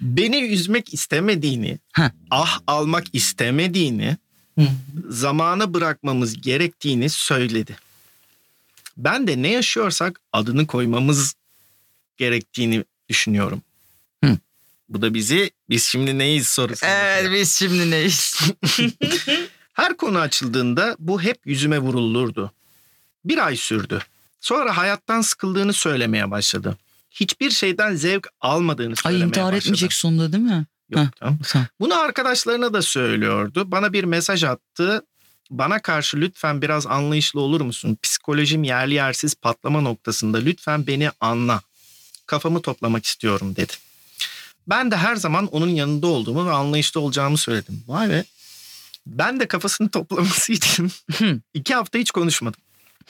Beni 0.01 0.41
üzmek 0.41 0.93
istemediğini, 0.93 1.79
Heh. 1.93 2.09
ah 2.31 2.59
almak 2.67 3.03
istemediğini, 3.13 4.17
Hı. 4.59 4.67
zamana 5.09 5.73
bırakmamız 5.73 6.41
gerektiğini 6.41 7.09
söyledi. 7.09 7.75
Ben 8.97 9.27
de 9.27 9.41
ne 9.41 9.47
yaşıyorsak 9.47 10.21
adını 10.33 10.67
koymamız 10.67 11.33
gerektiğini 12.17 12.83
düşünüyorum. 13.09 13.61
Bu 14.89 15.01
da 15.01 15.13
bizi 15.13 15.51
biz 15.69 15.83
şimdi 15.83 16.17
neyiz 16.17 16.47
sorusu. 16.47 16.85
Evet 16.85 17.31
biz 17.33 17.55
şimdi 17.55 17.91
neyiz? 17.91 18.41
Her 19.73 19.97
konu 19.97 20.17
açıldığında 20.19 20.95
bu 20.99 21.21
hep 21.21 21.37
yüzüme 21.45 21.79
vurulurdu. 21.79 22.51
Bir 23.25 23.45
ay 23.45 23.55
sürdü. 23.55 23.99
Sonra 24.41 24.77
hayattan 24.77 25.21
sıkıldığını 25.21 25.73
söylemeye 25.73 26.31
başladı. 26.31 26.77
Hiçbir 27.11 27.51
şeyden 27.51 27.95
zevk 27.95 28.27
almadığını 28.41 28.89
Ay 28.89 28.95
söylemeye 28.95 29.25
intihar 29.27 29.45
başladı. 29.45 29.57
etmeyecek 29.57 29.93
sonunda 29.93 30.31
değil 30.31 30.43
mi? 30.43 30.65
Yok. 30.89 31.07
Tamam. 31.19 31.37
Bunu 31.79 31.99
arkadaşlarına 31.99 32.73
da 32.73 32.81
söylüyordu. 32.81 33.71
Bana 33.71 33.93
bir 33.93 34.03
mesaj 34.03 34.43
attı. 34.43 35.05
Bana 35.49 35.81
karşı 35.81 36.17
lütfen 36.17 36.61
biraz 36.61 36.87
anlayışlı 36.87 37.39
olur 37.41 37.61
musun? 37.61 37.97
Psikolojim 38.03 38.63
yerli 38.63 38.93
yersiz 38.93 39.35
patlama 39.35 39.81
noktasında 39.81 40.37
lütfen 40.37 40.87
beni 40.87 41.09
anla. 41.19 41.61
Kafamı 42.25 42.61
toplamak 42.61 43.05
istiyorum 43.05 43.55
dedi. 43.55 43.73
Ben 44.69 44.91
de 44.91 44.97
her 44.97 45.15
zaman 45.15 45.47
onun 45.47 45.69
yanında 45.69 46.07
olduğumu 46.07 46.47
ve 46.47 46.51
anlayışlı 46.51 47.01
olacağımı 47.01 47.37
söyledim. 47.37 47.83
Vay 47.87 48.09
be. 48.09 48.23
Ben 49.07 49.39
de 49.39 49.47
kafasını 49.47 49.89
toplaması 49.91 50.53
için 50.53 50.91
Hı. 51.17 51.39
iki 51.53 51.75
hafta 51.75 51.99
hiç 51.99 52.11
konuşmadım. 52.11 52.61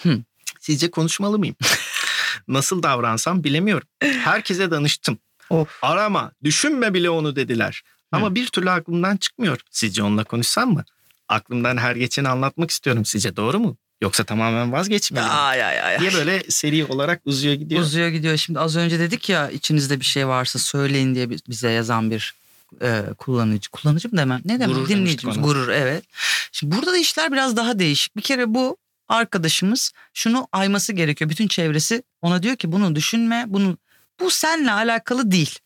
Hı. 0.03 0.19
Sizce 0.59 0.91
konuşmalı 0.91 1.39
mıyım? 1.39 1.55
Nasıl 2.47 2.83
davransam 2.83 3.43
bilemiyorum. 3.43 3.87
Herkese 3.99 4.71
danıştım. 4.71 5.17
Of. 5.49 5.79
Arama, 5.81 6.31
düşünme 6.43 6.93
bile 6.93 7.09
onu 7.09 7.35
dediler. 7.35 7.83
Ama 8.11 8.35
bir 8.35 8.47
türlü 8.47 8.71
aklımdan 8.71 9.17
çıkmıyor. 9.17 9.59
Sizce 9.71 10.03
onunla 10.03 10.23
konuşsam 10.23 10.73
mı? 10.73 10.83
Aklımdan 11.27 11.77
her 11.77 11.95
geçeni 11.95 12.29
anlatmak 12.29 12.71
istiyorum. 12.71 13.05
Sizce 13.05 13.35
doğru 13.35 13.59
mu? 13.59 13.77
Yoksa 14.01 14.23
tamamen 14.23 14.71
vazgeçmeliyim. 14.71 15.31
Ay 15.35 15.63
ay 15.63 15.81
ay. 15.81 15.99
diye 15.99 16.13
böyle 16.13 16.43
seri 16.49 16.85
olarak 16.85 17.21
uzuyor 17.25 17.53
gidiyor. 17.53 17.81
Uzuyor 17.81 18.07
gidiyor. 18.09 18.37
Şimdi 18.37 18.59
az 18.59 18.75
önce 18.75 18.99
dedik 18.99 19.29
ya 19.29 19.49
içinizde 19.49 19.99
bir 19.99 20.05
şey 20.05 20.27
varsa 20.27 20.59
söyleyin 20.59 21.15
diye 21.15 21.29
bi- 21.29 21.37
bize 21.49 21.69
yazan 21.71 22.11
bir 22.11 22.33
e, 22.81 23.01
kullanıcı. 23.17 23.69
Kullanıcı 23.69 24.09
mı 24.09 24.17
demem? 24.17 24.41
Ne 24.45 24.59
demem? 24.59 24.75
Gurur 24.75 24.89
Dinleyicimiz. 24.89 25.41
Gurur 25.41 25.69
evet. 25.69 26.03
Şimdi 26.51 26.75
burada 26.75 26.91
da 26.93 26.97
işler 26.97 27.31
biraz 27.31 27.57
daha 27.57 27.79
değişik. 27.79 28.15
Bir 28.17 28.21
kere 28.21 28.53
bu 28.53 28.77
arkadaşımız 29.07 29.91
şunu 30.13 30.47
ayması 30.51 30.93
gerekiyor. 30.93 31.29
Bütün 31.29 31.47
çevresi 31.47 32.03
ona 32.21 32.43
diyor 32.43 32.55
ki 32.55 32.71
bunu 32.71 32.95
düşünme. 32.95 33.43
Bunu 33.47 33.77
bu 34.19 34.31
seninle 34.31 34.71
alakalı 34.71 35.31
değil. 35.31 35.59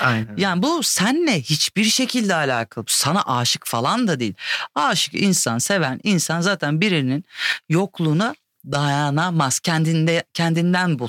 Aynen. 0.00 0.36
Yani 0.36 0.62
bu 0.62 0.82
senle 0.82 1.40
hiçbir 1.40 1.84
şekilde 1.84 2.34
alakalı. 2.34 2.84
Sana 2.88 3.22
aşık 3.22 3.66
falan 3.66 4.08
da 4.08 4.20
değil. 4.20 4.34
Aşık 4.74 5.14
insan, 5.14 5.58
seven 5.58 6.00
insan 6.02 6.40
zaten 6.40 6.80
birinin 6.80 7.24
yokluğuna 7.68 8.34
dayanamaz. 8.64 9.60
Kendinde 9.60 10.24
kendinden 10.34 10.98
bul. 10.98 11.08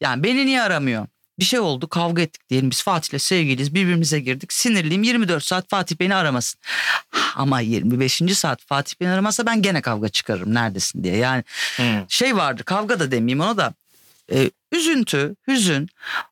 Yani 0.00 0.22
beni 0.22 0.46
niye 0.46 0.62
aramıyor? 0.62 1.06
Bir 1.38 1.44
şey 1.44 1.60
oldu 1.60 1.88
kavga 1.88 2.22
ettik 2.22 2.48
diyelim 2.50 2.70
biz 2.70 2.82
Fatih'le 2.82 3.18
sevgiliyiz 3.18 3.74
birbirimize 3.74 4.20
girdik 4.20 4.52
sinirliyim 4.52 5.02
24 5.02 5.44
saat 5.44 5.68
Fatih 5.68 5.96
beni 6.00 6.14
aramasın. 6.14 6.60
Ama 7.34 7.60
25. 7.60 8.22
saat 8.32 8.62
Fatih 8.64 8.94
beni 9.00 9.10
aramazsa 9.10 9.46
ben 9.46 9.62
gene 9.62 9.80
kavga 9.82 10.08
çıkarırım 10.08 10.54
neredesin 10.54 11.04
diye. 11.04 11.16
Yani 11.16 11.44
Hı. 11.76 12.04
şey 12.08 12.36
vardır 12.36 12.64
kavga 12.64 13.00
da 13.00 13.10
demeyeyim 13.10 13.40
ona 13.40 13.56
da 13.56 13.74
e, 14.32 14.50
üzüntü, 14.72 15.36
hüzün, 15.48 15.88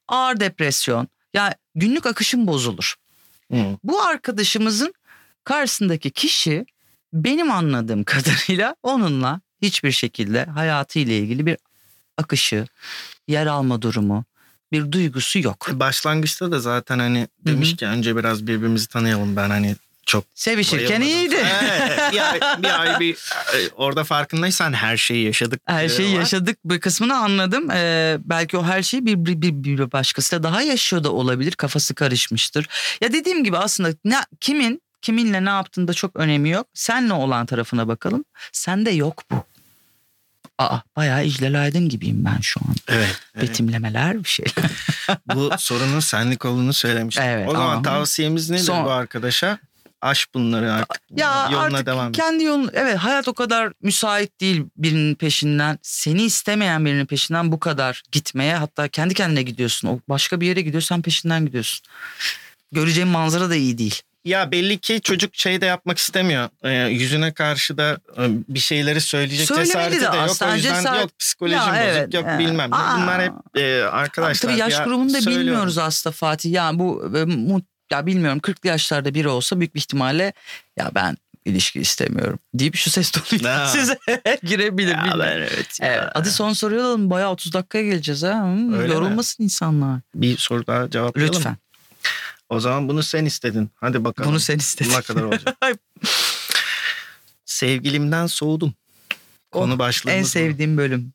ağır 0.08 0.40
depresyon 0.40 1.08
ya 1.34 1.54
günlük 1.74 2.06
akışım 2.06 2.46
bozulur. 2.46 2.94
Hı. 3.52 3.76
Bu 3.84 4.02
arkadaşımızın 4.02 4.94
karşısındaki 5.44 6.10
kişi 6.10 6.66
benim 7.12 7.50
anladığım 7.50 8.04
kadarıyla 8.14 8.76
onunla 8.82 9.40
hiçbir 9.62 9.92
şekilde 9.92 10.44
hayatıyla 10.44 11.14
ilgili 11.14 11.46
bir 11.46 11.56
akışı, 12.18 12.66
yer 13.28 13.46
alma 13.46 13.82
durumu, 13.82 14.24
bir 14.72 14.92
duygusu 14.92 15.38
yok. 15.38 15.68
Başlangıçta 15.72 16.52
da 16.52 16.60
zaten 16.60 16.98
hani 16.98 17.28
demiş 17.46 17.76
ki 17.76 17.86
önce 17.86 18.16
biraz 18.16 18.46
birbirimizi 18.46 18.88
tanıyalım 18.88 19.36
ben 19.36 19.50
hani 19.50 19.76
çok 20.06 20.24
Sevişirken 20.34 21.00
bayılmadım. 21.00 21.06
iyiydi. 21.06 21.36
Evet, 21.62 21.83
bir 22.12 22.32
ay, 22.32 22.62
bir 22.62 22.80
ay 22.80 23.00
bir 23.00 23.14
e, 23.54 23.68
orada 23.76 24.04
farkındaysan 24.04 24.72
her 24.72 24.96
şeyi 24.96 25.24
yaşadık. 25.26 25.60
Her 25.66 25.88
şeyi 25.88 26.14
var. 26.14 26.20
yaşadık. 26.20 26.58
Bu 26.64 26.80
kısmını 26.80 27.16
anladım. 27.16 27.70
Ee, 27.70 28.18
belki 28.24 28.56
o 28.56 28.64
her 28.64 28.82
şeyi 28.82 29.06
bir, 29.06 29.24
bir, 29.24 29.42
bir, 29.42 29.52
bir 29.78 29.92
başkasıyla 29.92 30.42
daha 30.42 30.62
yaşıyor 30.62 31.04
da 31.04 31.12
olabilir. 31.12 31.52
Kafası 31.52 31.94
karışmıştır. 31.94 32.68
Ya 33.00 33.12
dediğim 33.12 33.44
gibi 33.44 33.58
aslında 33.58 33.90
ne, 34.04 34.16
kimin 34.40 34.84
Kiminle 35.04 35.44
ne 35.44 35.48
yaptığında 35.48 35.94
çok 35.94 36.16
önemi 36.16 36.50
yok. 36.50 36.66
Senle 36.74 37.12
olan 37.12 37.46
tarafına 37.46 37.88
bakalım. 37.88 38.24
Sende 38.52 38.90
yok 38.90 39.22
bu. 39.30 39.44
Aa 40.58 40.78
bayağı 40.96 41.24
İclal 41.24 41.62
Aydın 41.62 41.88
gibiyim 41.88 42.24
ben 42.24 42.40
şu 42.40 42.60
an. 42.68 42.74
Evet. 42.88 43.20
evet. 43.34 43.48
Betimlemeler 43.48 44.24
bir 44.24 44.28
şey. 44.28 44.46
Bu 45.34 45.50
sorunun 45.58 46.00
senlik 46.00 46.44
olduğunu 46.44 46.72
söylemiştim. 46.72 47.24
Evet, 47.26 47.48
o 47.48 47.52
zaman 47.52 47.72
ama- 47.72 47.82
tavsiyemiz 47.82 48.50
nedir 48.50 48.62
Son- 48.62 48.84
bu 48.84 48.90
arkadaşa? 48.90 49.58
Aş 50.04 50.26
bunları 50.34 50.72
artık. 50.72 51.02
ya 51.16 51.48
Yoluna 51.52 51.64
artık 51.76 51.86
devam 51.86 52.08
et. 52.08 52.16
kendi 52.16 52.44
yolun 52.44 52.70
evet 52.72 52.96
hayat 52.96 53.28
o 53.28 53.34
kadar 53.34 53.72
müsait 53.82 54.40
değil 54.40 54.64
birinin 54.76 55.14
peşinden 55.14 55.78
seni 55.82 56.22
istemeyen 56.22 56.84
birinin 56.86 57.06
peşinden 57.06 57.52
bu 57.52 57.60
kadar 57.60 58.02
gitmeye 58.12 58.56
hatta 58.56 58.88
kendi 58.88 59.14
kendine 59.14 59.42
gidiyorsun 59.42 59.88
o 59.88 59.98
başka 60.08 60.40
bir 60.40 60.46
yere 60.46 60.60
gidiyorsan 60.60 61.02
peşinden 61.02 61.46
gidiyorsun 61.46 61.86
göreceğin 62.72 63.08
manzara 63.08 63.50
da 63.50 63.54
iyi 63.54 63.78
değil 63.78 64.02
Ya 64.24 64.50
belli 64.50 64.78
ki 64.78 65.00
çocuk 65.00 65.34
şey 65.36 65.60
de 65.60 65.66
yapmak 65.66 65.98
istemiyor. 65.98 66.48
Ee, 66.62 66.70
yüzüne 66.72 67.32
karşı 67.32 67.78
da 67.78 67.98
e, 68.18 68.22
bir 68.48 68.58
şeyleri 68.58 69.00
söyleyecek 69.00 69.46
Söylemeli 69.46 69.66
cesareti 69.66 69.96
de, 69.96 70.00
de 70.00 70.04
yok. 70.04 70.14
aslında, 70.18 70.52
O 70.52 70.54
yüzden 70.54 70.82
cesaret- 70.82 71.00
yok 71.00 71.18
psikolojim 71.18 71.58
Ya 71.58 71.64
bozuk 71.66 71.76
evet, 71.84 72.14
yok 72.14 72.24
evet. 72.28 72.38
bilmem. 72.38 72.72
Aa. 72.72 72.96
Bunlar 73.02 73.22
hep 73.22 73.32
e, 73.56 73.82
arkadaşlar. 73.82 74.50
Tabii 74.50 74.60
yaş 74.60 74.72
ya, 74.72 74.84
grubunu 74.84 75.08
da 75.14 75.20
söylüyorum. 75.20 75.46
bilmiyoruz 75.46 75.78
aslında 75.78 76.12
Fatih. 76.12 76.52
Yani 76.52 76.78
bu 76.78 77.10
e, 77.16 77.24
ya 77.92 78.06
bilmiyorum 78.06 78.38
40'lı 78.38 78.68
yaşlarda 78.68 79.14
biri 79.14 79.28
olsa 79.28 79.60
büyük 79.60 79.74
bir 79.74 79.80
ihtimalle 79.80 80.32
ya 80.76 80.90
ben 80.94 81.16
ilişki 81.44 81.80
istemiyorum 81.80 82.38
deyip 82.54 82.76
şu 82.76 82.90
ses 82.90 83.10
tonu 83.10 83.48
Ha. 83.48 83.66
size 83.72 83.98
girebilir. 84.42 84.88
Ya 84.92 84.98
bilmiyorum. 84.98 85.20
ben 85.20 85.36
evet. 85.36 85.80
ya. 85.80 85.86
Evet, 85.86 86.08
hadi 86.14 86.30
son 86.30 86.52
soruyu 86.52 86.80
alalım. 86.82 87.10
Bayağı 87.10 87.30
30 87.30 87.52
dakikaya 87.52 87.84
geleceğiz 87.84 88.22
ha. 88.22 88.42
Hmm, 88.42 88.72
Öyle 88.74 88.88
mi? 88.88 88.94
yorulmasın 88.94 89.44
insanlar. 89.44 90.00
Bir 90.14 90.36
soru 90.38 90.66
daha 90.66 90.90
cevaplayalım. 90.90 91.34
Lütfen. 91.36 91.56
O 92.48 92.60
zaman 92.60 92.88
bunu 92.88 93.02
sen 93.02 93.24
istedin. 93.24 93.70
Hadi 93.74 94.04
bakalım. 94.04 94.30
Bunu 94.30 94.40
sen 94.40 94.58
istedin. 94.58 94.90
Buna 94.92 95.02
kadar 95.02 95.22
olacak. 95.22 95.56
Sevgilimden 97.44 98.26
soğudum. 98.26 98.74
Konu 99.50 99.74
Oh, 99.74 99.78
başlığımız 99.78 100.16
En 100.18 100.22
bu. 100.24 100.28
sevdiğim 100.28 100.76
bölüm. 100.76 101.12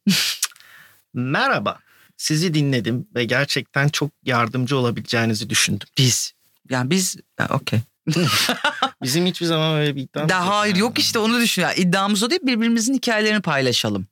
Merhaba. 1.14 1.80
Sizi 2.18 2.54
dinledim 2.54 3.08
ve 3.16 3.26
gerçekten 3.26 3.90
çok 3.90 4.12
yardımcı 4.26 4.78
olabileceğinizi 4.78 5.50
düşündüm. 5.50 5.88
Biz. 5.98 6.34
Yani 6.70 6.90
biz 6.90 7.16
okey. 7.50 7.80
Bizim 9.04 9.26
hiçbir 9.26 9.46
zaman 9.46 9.80
öyle 9.80 9.96
bir 9.96 10.02
iddiamız 10.02 10.30
Daha 10.30 10.58
hayır 10.60 10.76
yani. 10.76 10.82
yok 10.82 11.00
işte 11.00 11.20
onu 11.20 11.42
düşün. 11.42 11.62
Ya, 11.62 11.74
iddiamız 11.74 12.24
o 12.24 12.30
değil 12.30 12.42
birbirimizin 12.44 12.94
hikayelerini 12.94 13.42
paylaşalım. 13.42 14.08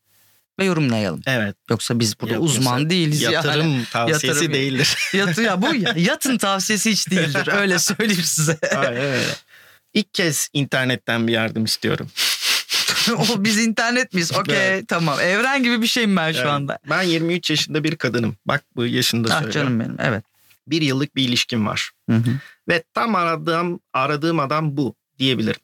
Ve 0.60 0.66
yorumlayalım. 0.66 1.22
Evet. 1.26 1.56
Yoksa 1.70 2.00
biz 2.00 2.20
burada 2.22 2.34
Yok, 2.34 2.44
uzman 2.44 2.90
değiliz 2.90 3.22
Yatırım 3.22 3.72
yani. 3.74 3.86
tavsiyesi 3.92 4.28
Yatırım- 4.28 4.54
değildir. 4.54 4.96
Yatı, 5.14 5.42
ya 5.42 5.62
bu 5.62 5.76
ya- 5.76 5.94
yatın 5.98 6.38
tavsiyesi 6.38 6.92
hiç 6.92 7.10
değildir. 7.12 7.50
Öyle 7.54 7.80
söyleyeyim 7.80 8.24
size. 8.24 8.58
Aynen 8.76 8.96
öyle. 9.02 9.24
İlk 9.94 10.14
kez 10.14 10.50
internetten 10.54 11.28
bir 11.28 11.34
yardım 11.34 11.66
istiyorum. 11.66 12.10
o 13.18 13.44
biz 13.44 13.58
internet 13.58 14.14
miyiz? 14.14 14.32
Okey 14.34 14.56
Evet. 14.68 14.88
tamam. 14.88 15.20
Evren 15.20 15.64
gibi 15.64 15.82
bir 15.82 15.88
şeyim 15.88 16.16
ben 16.16 16.32
şu 16.32 16.38
Evet. 16.38 16.48
anda. 16.50 16.80
Ben 16.90 17.02
23 17.02 17.50
yaşında 17.50 17.84
bir 17.84 17.96
kadınım. 17.96 18.38
Bak 18.46 18.64
bu 18.76 18.86
yaşında 18.86 19.28
Ah 19.34 19.42
söylüyorum. 19.42 19.54
canım 19.70 19.80
benim 19.80 19.96
evet. 20.00 20.24
Bir 20.68 20.82
yıllık 20.82 21.16
bir 21.16 21.28
ilişkim 21.28 21.68
var. 21.68 21.92
Hı 22.10 22.16
hı. 22.16 22.40
Ve 22.68 22.84
tam 22.94 23.16
aradığım 23.16 23.80
aradığım 23.94 24.40
adam 24.40 24.78
bu 24.78 24.96
diyebilirim. 25.20 25.62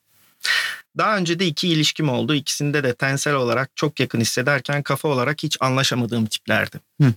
Daha 0.98 1.18
önce 1.18 1.40
de 1.40 1.48
iki 1.48 1.68
ilişkim 1.68 2.10
oldu. 2.10 2.34
İkisinde 2.34 2.84
de 2.84 2.94
tensel 2.94 3.34
olarak 3.34 3.72
çok 3.76 4.00
yakın 4.00 4.20
hissederken 4.22 4.84
kafa 4.84 5.08
olarak 5.08 5.44
hiç 5.44 5.58
anlaşamadığım 5.60 6.26
tiplerdi. 6.26 6.80
Hı. 7.02 7.14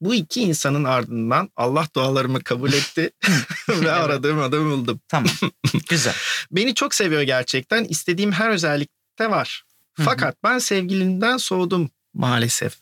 Bu 0.00 0.14
iki 0.14 0.42
insanın 0.42 0.84
ardından 0.84 1.50
Allah 1.56 1.88
dualarımı 1.96 2.42
kabul 2.42 2.72
etti 2.72 3.10
ve 3.68 3.92
aradığım 3.92 4.40
adamı 4.40 4.70
buldum. 4.70 5.00
Tamam. 5.08 5.30
Güzel. 5.88 6.14
Beni 6.50 6.74
çok 6.74 6.94
seviyor 6.94 7.22
gerçekten. 7.22 7.84
İstediğim 7.84 8.32
her 8.32 8.50
özellikte 8.50 9.30
var. 9.30 9.64
Fakat 9.94 10.36
ben 10.44 10.58
sevgilimden 10.58 11.36
soğudum 11.36 11.90
maalesef. 12.14 12.76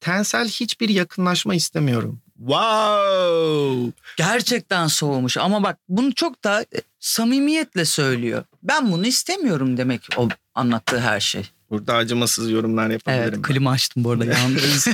Tensel 0.00 0.48
hiçbir 0.48 0.88
yakınlaşma 0.88 1.54
istemiyorum. 1.54 2.21
Wow! 2.46 3.92
Gerçekten 4.16 4.86
soğumuş 4.86 5.36
ama 5.36 5.62
bak 5.62 5.78
bunu 5.88 6.14
çok 6.14 6.44
da 6.44 6.62
e, 6.62 6.80
samimiyetle 7.00 7.84
söylüyor. 7.84 8.44
Ben 8.62 8.92
bunu 8.92 9.06
istemiyorum 9.06 9.76
demek 9.76 10.08
o 10.16 10.28
anlattığı 10.54 11.00
her 11.00 11.20
şey. 11.20 11.42
Burada 11.70 11.94
acımasız 11.94 12.50
yorumlar 12.50 12.90
yapabilirim. 12.90 13.22
Evet 13.24 13.34
ben. 13.36 13.42
klima 13.42 13.70
açtım 13.70 14.04
bu 14.04 14.10
arada 14.10 14.24
yalnız. 14.24 14.88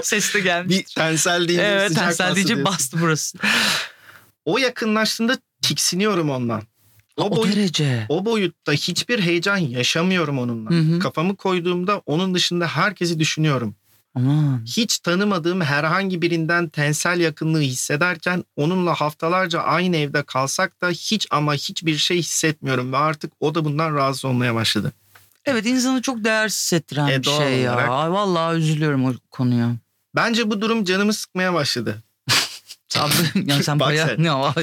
Ses 0.02 0.34
de 0.34 0.40
gelmiş. 0.40 0.78
bir 0.78 0.84
tensel 0.84 1.48
deyince 1.48 1.64
Evet 1.64 1.88
sıcak 1.88 2.04
tensel 2.04 2.34
deyince 2.36 2.64
bastı 2.64 3.00
burası. 3.00 3.38
O 4.44 4.58
yakınlaştığında 4.58 5.38
tiksiniyorum 5.62 6.30
ondan. 6.30 6.62
O, 7.16 7.22
O, 7.22 7.36
boy- 7.36 7.52
derece. 7.52 8.06
o 8.08 8.24
boyutta 8.24 8.72
hiçbir 8.72 9.20
heyecan 9.20 9.56
yaşamıyorum 9.56 10.38
onunla. 10.38 10.70
Hı 10.70 10.80
hı. 10.80 10.98
Kafamı 10.98 11.36
koyduğumda 11.36 12.02
onun 12.06 12.34
dışında 12.34 12.66
herkesi 12.66 13.18
düşünüyorum. 13.18 13.74
Aman. 14.14 14.62
Hiç 14.66 14.98
tanımadığım 14.98 15.60
herhangi 15.60 16.22
birinden 16.22 16.68
tensel 16.68 17.20
yakınlığı 17.20 17.60
hissederken 17.60 18.44
onunla 18.56 18.94
haftalarca 18.94 19.60
aynı 19.60 19.96
evde 19.96 20.22
kalsak 20.22 20.80
da 20.82 20.88
hiç 20.88 21.26
ama 21.30 21.54
hiçbir 21.54 21.96
şey 21.96 22.18
hissetmiyorum 22.18 22.92
ve 22.92 22.96
artık 22.96 23.32
o 23.40 23.54
da 23.54 23.64
bundan 23.64 23.94
rahatsız 23.94 24.24
olmaya 24.24 24.54
başladı. 24.54 24.92
Evet 25.44 25.66
insanı 25.66 26.02
çok 26.02 26.24
değersiz 26.24 26.58
hissettiren 26.60 27.08
E, 27.08 27.22
bir 27.22 27.30
şey 27.30 27.58
ya. 27.60 27.72
olarak. 27.74 27.88
Ay, 27.90 28.10
vallahi 28.10 28.56
üzülüyorum 28.58 29.04
o 29.04 29.12
konuya. 29.30 29.70
Bence 30.14 30.50
bu 30.50 30.60
durum 30.60 30.84
canımı 30.84 31.12
sıkmaya 31.12 31.54
başladı. 31.54 32.02
Abi, 32.98 33.12
yani 33.46 33.62
sen 33.64 33.80
bayağı... 33.80 34.20
Ya, 34.20 34.54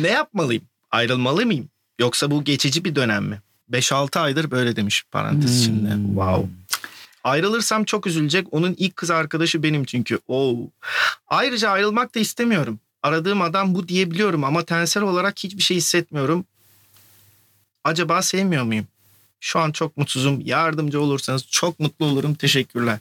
Ne 0.00 0.08
yapmalıyım? 0.08 0.62
Ayrılmalı 0.90 1.46
mıyım? 1.46 1.68
Yoksa 1.98 2.30
bu 2.30 2.44
geçici 2.44 2.84
bir 2.84 2.94
dönem 2.94 3.24
mi? 3.24 3.40
5-6 3.72 4.18
aydır 4.18 4.50
böyle 4.50 4.76
demiş 4.76 5.04
parantez 5.10 5.50
Hmm. 5.50 5.58
içinde. 5.60 5.90
Wow. 6.06 6.48
Ayrılırsam 7.28 7.84
çok 7.84 8.06
üzülecek. 8.06 8.46
Onun 8.50 8.74
ilk 8.78 8.96
kız 8.96 9.10
arkadaşı 9.10 9.62
benim 9.62 9.84
çünkü. 9.84 10.18
Oo. 10.28 10.56
Ayrıca 11.28 11.70
ayrılmak 11.70 12.14
da 12.14 12.20
istemiyorum. 12.20 12.80
Aradığım 13.02 13.42
adam 13.42 13.74
bu 13.74 13.88
diyebiliyorum 13.88 14.44
ama 14.44 14.64
tensel 14.64 15.02
olarak 15.02 15.38
hiçbir 15.38 15.62
şey 15.62 15.76
hissetmiyorum. 15.76 16.44
Acaba 17.84 18.22
sevmiyor 18.22 18.64
muyum? 18.64 18.86
Şu 19.40 19.58
an 19.58 19.72
çok 19.72 19.96
mutsuzum. 19.96 20.40
Yardımcı 20.40 21.00
olursanız 21.00 21.46
çok 21.50 21.80
mutlu 21.80 22.06
olurum. 22.06 22.34
Teşekkürler. 22.34 22.98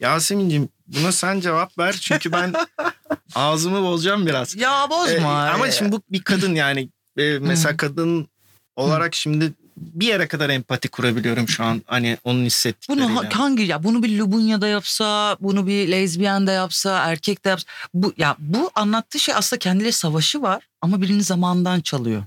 Yasemin'cim 0.00 0.68
buna 0.86 1.12
sen 1.12 1.40
cevap 1.40 1.78
ver. 1.78 1.92
Çünkü 2.00 2.32
ben 2.32 2.52
ağzımı 3.34 3.82
bozacağım 3.82 4.26
biraz. 4.26 4.56
ya 4.56 4.86
bozma. 4.90 5.46
Ee, 5.46 5.50
ama 5.50 5.70
şimdi 5.70 5.92
bu 5.92 6.02
bir 6.10 6.22
kadın 6.22 6.54
yani. 6.54 6.88
Ee, 7.16 7.38
mesela 7.38 7.76
kadın 7.76 8.28
olarak 8.76 9.14
şimdi 9.14 9.52
bir 9.80 10.06
yere 10.06 10.28
kadar 10.28 10.50
empati 10.50 10.88
kurabiliyorum 10.88 11.48
şu 11.48 11.64
an. 11.64 11.82
Hani 11.86 12.16
onun 12.24 12.44
hissettikleriyle. 12.44 13.06
Bunu 13.08 13.16
ha- 13.24 13.28
hangi 13.32 13.62
ya 13.62 13.84
bunu 13.84 14.02
bir 14.02 14.18
Lubunya 14.18 14.60
da 14.60 14.68
yapsa, 14.68 15.36
bunu 15.40 15.66
bir 15.66 15.88
lezbiyen 15.90 16.46
de 16.46 16.50
yapsa, 16.52 16.98
erkek 16.98 17.44
de 17.44 17.48
yapsa 17.48 17.66
bu 17.94 18.12
ya 18.16 18.36
bu 18.38 18.70
anlattığı 18.74 19.18
şey 19.18 19.34
aslında 19.34 19.58
kendileri 19.58 19.92
savaşı 19.92 20.42
var 20.42 20.62
ama 20.82 21.02
birinin 21.02 21.20
zamandan 21.20 21.80
çalıyor. 21.80 22.22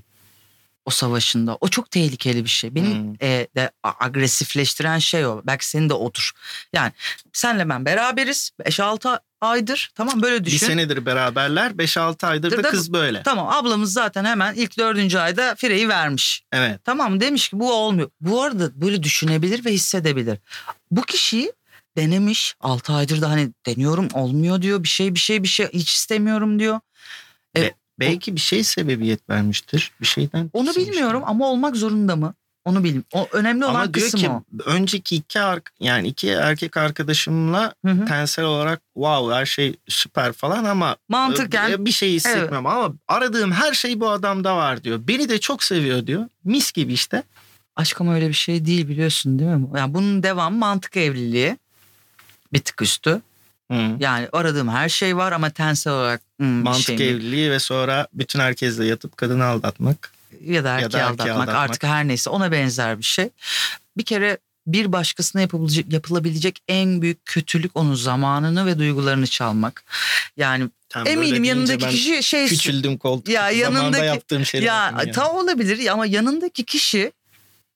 O 0.84 0.90
savaşında. 0.90 1.58
O 1.60 1.68
çok 1.68 1.90
tehlikeli 1.90 2.44
bir 2.44 2.50
şey. 2.50 2.74
Benim 2.74 3.02
Hmm. 3.04 3.14
e, 3.22 3.48
de 3.56 3.70
agresifleştiren 3.82 4.98
şey 4.98 5.26
o. 5.26 5.42
Belki 5.44 5.68
senin 5.68 5.88
de 5.88 5.94
odur. 5.94 6.30
Yani 6.72 6.92
senle 7.32 7.68
ben 7.68 7.84
beraberiz. 7.84 8.50
5-6 8.66 9.20
aydır. 9.40 9.90
Tamam 9.94 10.22
böyle 10.22 10.40
bir 10.40 10.44
düşün. 10.44 10.66
senedir 10.66 11.06
beraberler. 11.06 11.70
5-6 11.70 12.26
aydır 12.26 12.50
da 12.50 12.56
dır. 12.62 12.70
kız 12.70 12.92
böyle. 12.92 13.22
Tamam 13.22 13.48
ablamız 13.48 13.92
zaten 13.92 14.24
hemen 14.24 14.54
ilk 14.54 14.78
dördüncü 14.78 15.18
ayda 15.18 15.54
fireyi 15.54 15.88
vermiş. 15.88 16.44
Evet. 16.52 16.80
Tamam 16.84 17.20
demiş 17.20 17.48
ki 17.48 17.58
bu 17.58 17.72
olmuyor. 17.72 18.10
Bu 18.20 18.42
arada 18.42 18.80
böyle 18.80 19.02
düşünebilir 19.02 19.64
ve 19.64 19.72
hissedebilir. 19.72 20.38
Bu 20.90 21.02
kişiyi 21.02 21.52
denemiş 21.96 22.54
6 22.60 22.92
aydır 22.92 23.20
da 23.22 23.30
hani 23.30 23.50
deniyorum 23.66 24.08
olmuyor 24.14 24.62
diyor 24.62 24.82
bir 24.82 24.88
şey 24.88 25.14
bir 25.14 25.20
şey 25.20 25.42
bir 25.42 25.48
şey 25.48 25.68
hiç 25.72 25.90
istemiyorum 25.92 26.58
diyor. 26.58 26.80
Belki 28.10 28.34
bir 28.36 28.40
şey 28.40 28.64
sebebiyet 28.64 29.30
vermiştir. 29.30 29.92
Bir 30.00 30.06
şeyden. 30.06 30.50
Onu 30.52 30.74
bilmiyorum 30.74 31.22
ama 31.26 31.48
olmak 31.48 31.76
zorunda 31.76 32.16
mı? 32.16 32.34
Onu 32.64 32.84
bilmiyorum. 32.84 33.08
O 33.14 33.28
önemli 33.32 33.64
olan 33.64 33.74
Ama 33.74 33.94
diyor 33.94 34.06
kısım 34.06 34.20
ki 34.20 34.30
o. 34.30 34.42
önceki 34.66 35.16
iki 35.16 35.38
yani 35.80 36.08
iki 36.08 36.28
erkek 36.28 36.76
arkadaşımla 36.76 37.74
Hı 37.84 37.92
hı. 37.92 38.04
tensel 38.04 38.44
olarak 38.44 38.80
wow 38.94 39.34
her 39.34 39.46
şey 39.46 39.76
süper 39.88 40.32
falan 40.32 40.64
ama 40.64 40.96
Mantıken 41.08 41.70
e, 41.70 41.84
bir 41.84 41.92
şey 41.92 42.12
hissetmiyorum 42.12 42.66
ama 42.66 42.92
aradığım 43.08 43.52
her 43.52 43.72
şey 43.72 44.00
bu 44.00 44.10
adamda 44.10 44.56
var 44.56 44.84
diyor. 44.84 45.00
Beni 45.08 45.28
de 45.28 45.40
çok 45.40 45.64
seviyor 45.64 46.06
diyor. 46.06 46.28
Mis 46.44 46.72
gibi 46.72 46.92
işte. 46.92 47.22
aşk 47.76 48.00
ama 48.00 48.14
öyle 48.14 48.28
bir 48.28 48.34
şey 48.34 48.66
değil 48.66 48.88
biliyorsun 48.88 49.38
değil 49.38 49.50
mi? 49.50 49.66
Yani 49.76 49.94
bunun 49.94 50.22
devamı 50.22 50.56
mantık 50.56 50.96
evliliği. 50.96 51.56
Bir 52.52 52.58
tık 52.58 52.82
üstü. 52.82 53.22
Hı. 53.72 53.96
Yani 54.00 54.28
aradığım 54.32 54.68
her 54.68 54.88
şey 54.88 55.16
var 55.16 55.32
ama 55.32 55.50
tensel 55.50 55.92
olarak 55.92 56.20
hmm, 56.38 56.58
bir 56.58 56.64
Mantık 56.64 56.84
şey 56.86 56.96
mi? 56.96 57.02
evliliği 57.02 57.50
ve 57.50 57.58
sonra 57.58 58.06
bütün 58.12 58.40
herkesle 58.40 58.84
yatıp 58.86 59.16
kadını 59.16 59.44
aldatmak. 59.44 60.12
ya 60.44 60.64
da 60.64 60.68
erkeği 60.68 60.84
erkeği 60.86 61.02
aldatmak, 61.02 61.36
aldatmak. 61.36 61.56
artık 61.56 61.82
her 61.84 62.08
neyse 62.08 62.30
ona 62.30 62.52
benzer 62.52 62.98
bir 62.98 63.04
şey. 63.04 63.28
Bir 63.96 64.04
kere 64.04 64.38
bir 64.66 64.92
başkasına 64.92 65.42
yapılabilecek, 65.42 65.92
yapılabilecek 65.92 66.58
en 66.68 67.02
büyük 67.02 67.26
kötülük 67.26 67.70
onun 67.74 67.94
zamanını 67.94 68.66
ve 68.66 68.78
duygularını 68.78 69.26
çalmak. 69.26 69.84
Yani 70.36 70.68
Tam 70.88 71.06
eminim 71.06 71.44
yanındaki 71.44 71.88
kişi 71.88 72.22
şey 72.22 72.46
Küçüldüm 72.48 72.98
koltuk. 72.98 73.28
Ya 73.28 73.50
Ya 73.50 73.50
yanındaki- 73.50 74.04
yaptığım 74.06 74.46
şeyler. 74.46 74.66
ya 74.66 74.74
yaptım 74.74 74.98
yani. 74.98 75.12
ta 75.12 75.32
olabilir 75.32 75.86
ama 75.86 76.06
yanındaki 76.06 76.64
kişi 76.64 77.12